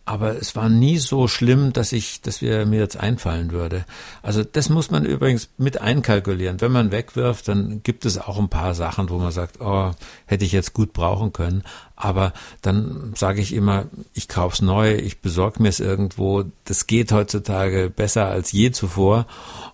Aber 0.06 0.36
es 0.36 0.54
war 0.58 0.68
nie 0.68 0.98
so 0.98 1.30
schlimm, 1.30 1.72
dass 1.72 1.94
ich, 1.94 2.20
dass 2.20 2.42
wir 2.42 2.66
mir 2.66 2.80
jetzt 2.80 2.98
einfallen 2.98 3.52
würde. 3.52 3.86
Also 4.22 4.44
das 4.44 4.68
muss 4.68 4.92
man 4.92 5.06
übrigens 5.06 5.48
mit 5.58 5.80
einkalkulieren. 5.80 6.60
Wenn 6.60 6.74
man 6.74 6.92
wegwirft, 6.92 7.48
dann 7.48 7.84
gibt 7.84 8.06
es 8.06 8.18
auch 8.18 8.38
ein 8.38 8.50
paar 8.50 8.76
Sachen, 8.76 9.10
wo 9.10 9.18
man 9.18 9.32
sagt, 9.32 9.62
oh, 9.62 9.92
hätte 10.26 10.44
ich 10.44 10.52
jetzt 10.52 10.74
gut 10.74 10.92
brauchen 10.92 11.32
können. 11.32 11.64
Aber 11.96 12.34
dann 12.62 13.14
sage 13.16 13.40
ich 13.40 13.54
immer, 13.54 13.86
ich 14.14 14.28
kauf's 14.28 14.62
neu, 14.62 14.96
ich 14.96 15.22
besorge 15.22 15.64
mir 15.64 15.70
es 15.70 15.80
irgendwo. 15.80 16.44
Das 16.66 16.86
geht 16.86 17.14
heutzutage 17.14 17.90
besser 17.90 18.26
als 18.26 18.52
je 18.52 18.72
zuvor. 18.72 19.26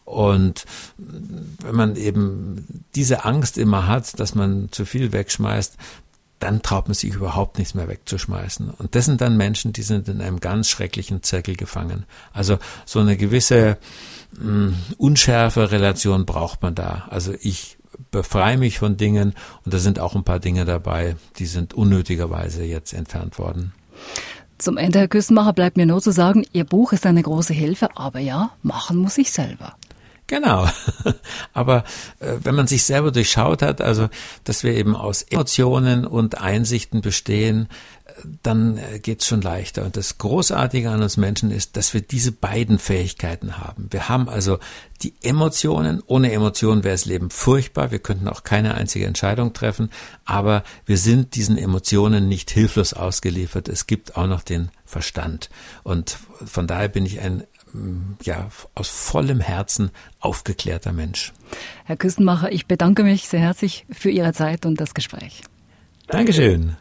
Und 0.05 0.65
wenn 0.97 1.75
man 1.75 1.95
eben 1.95 2.83
diese 2.93 3.25
Angst 3.25 3.57
immer 3.57 3.87
hat, 3.87 4.19
dass 4.19 4.35
man 4.35 4.69
zu 4.71 4.85
viel 4.85 5.11
wegschmeißt, 5.11 5.75
dann 6.39 6.61
traut 6.61 6.87
man 6.87 6.95
sich 6.95 7.13
überhaupt 7.13 7.57
nichts 7.57 7.73
mehr 7.73 7.87
wegzuschmeißen. 7.87 8.69
Und 8.69 8.95
das 8.95 9.05
sind 9.05 9.21
dann 9.21 9.37
Menschen, 9.37 9.73
die 9.73 9.81
sind 9.81 10.07
in 10.07 10.21
einem 10.21 10.39
ganz 10.39 10.69
schrecklichen 10.69 11.21
Zirkel 11.21 11.55
gefangen. 11.55 12.05
Also 12.33 12.57
so 12.85 12.99
eine 12.99 13.17
gewisse 13.17 13.77
mh, 14.39 14.51
mm, 14.51 14.75
unschärfe 14.97 15.71
Relation 15.71 16.25
braucht 16.25 16.61
man 16.61 16.75
da. 16.75 17.07
Also 17.09 17.33
ich 17.41 17.77
befreie 18.11 18.57
mich 18.57 18.79
von 18.79 18.97
Dingen 18.97 19.33
und 19.65 19.73
da 19.73 19.79
sind 19.79 19.99
auch 19.99 20.15
ein 20.15 20.23
paar 20.23 20.39
Dinge 20.39 20.65
dabei, 20.65 21.15
die 21.37 21.45
sind 21.45 21.73
unnötigerweise 21.73 22.63
jetzt 22.63 22.93
entfernt 22.93 23.37
worden. 23.37 23.73
Zum 24.57 24.77
Ende, 24.77 24.99
Herr 24.99 25.07
Küstenmacher, 25.07 25.53
bleibt 25.53 25.77
mir 25.77 25.85
nur 25.85 26.01
zu 26.01 26.11
sagen, 26.11 26.45
Ihr 26.51 26.65
Buch 26.65 26.91
ist 26.91 27.05
eine 27.05 27.23
große 27.23 27.53
Hilfe, 27.53 27.95
aber 27.95 28.19
ja, 28.19 28.51
machen 28.61 28.97
muss 28.97 29.17
ich 29.17 29.31
selber. 29.31 29.75
Genau. 30.29 30.69
Aber 31.53 31.83
äh, 32.19 32.35
wenn 32.43 32.53
man 32.53 32.67
sich 32.67 32.83
selber 32.83 33.11
durchschaut 33.11 33.63
hat, 33.63 33.81
also 33.81 34.09
dass 34.43 34.63
wir 34.63 34.73
eben 34.73 34.95
aus 34.95 35.23
Emotionen 35.23 36.05
und 36.05 36.39
Einsichten 36.39 37.01
bestehen, 37.01 37.67
dann 38.43 38.77
äh, 38.77 38.99
geht's 38.99 39.25
schon 39.25 39.41
leichter. 39.41 39.83
Und 39.85 39.97
das 39.97 40.19
Großartige 40.19 40.91
an 40.91 41.01
uns 41.01 41.17
Menschen 41.17 41.49
ist, 41.49 41.77
dass 41.77 41.95
wir 41.95 42.01
diese 42.01 42.31
beiden 42.31 42.77
Fähigkeiten 42.77 43.57
haben. 43.57 43.87
Wir 43.89 44.07
haben 44.07 44.29
also 44.29 44.59
die 45.01 45.15
Emotionen. 45.23 46.03
Ohne 46.05 46.31
Emotionen 46.31 46.83
wäre 46.83 46.93
das 46.93 47.05
Leben 47.05 47.31
furchtbar. 47.31 47.89
Wir 47.89 47.99
könnten 47.99 48.27
auch 48.27 48.43
keine 48.43 48.75
einzige 48.75 49.07
Entscheidung 49.07 49.53
treffen. 49.53 49.89
Aber 50.25 50.63
wir 50.85 50.97
sind 50.97 51.33
diesen 51.33 51.57
Emotionen 51.57 52.27
nicht 52.27 52.51
hilflos 52.51 52.93
ausgeliefert. 52.93 53.67
Es 53.67 53.87
gibt 53.87 54.15
auch 54.15 54.27
noch 54.27 54.43
den 54.43 54.69
Verstand. 54.85 55.49
Und 55.81 56.17
von 56.45 56.67
daher 56.67 56.89
bin 56.89 57.07
ich 57.07 57.19
ein 57.19 57.45
ja, 58.23 58.49
aus 58.75 58.89
vollem 58.89 59.39
Herzen 59.39 59.91
aufgeklärter 60.19 60.91
Mensch. 60.91 61.33
Herr 61.85 61.97
Küstenmacher, 61.97 62.51
ich 62.51 62.65
bedanke 62.65 63.03
mich 63.03 63.27
sehr 63.27 63.39
herzlich 63.39 63.85
für 63.91 64.09
Ihre 64.09 64.33
Zeit 64.33 64.65
und 64.65 64.79
das 64.79 64.93
Gespräch. 64.93 65.43
Dankeschön. 66.07 66.75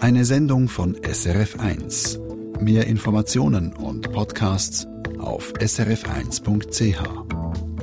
Eine 0.00 0.24
Sendung 0.24 0.68
von 0.68 0.96
SRF1. 0.96 2.20
Mehr 2.60 2.86
Informationen 2.86 3.72
und 3.72 4.12
Podcasts 4.12 4.86
auf 5.18 5.52
srf1.ch. 5.54 7.73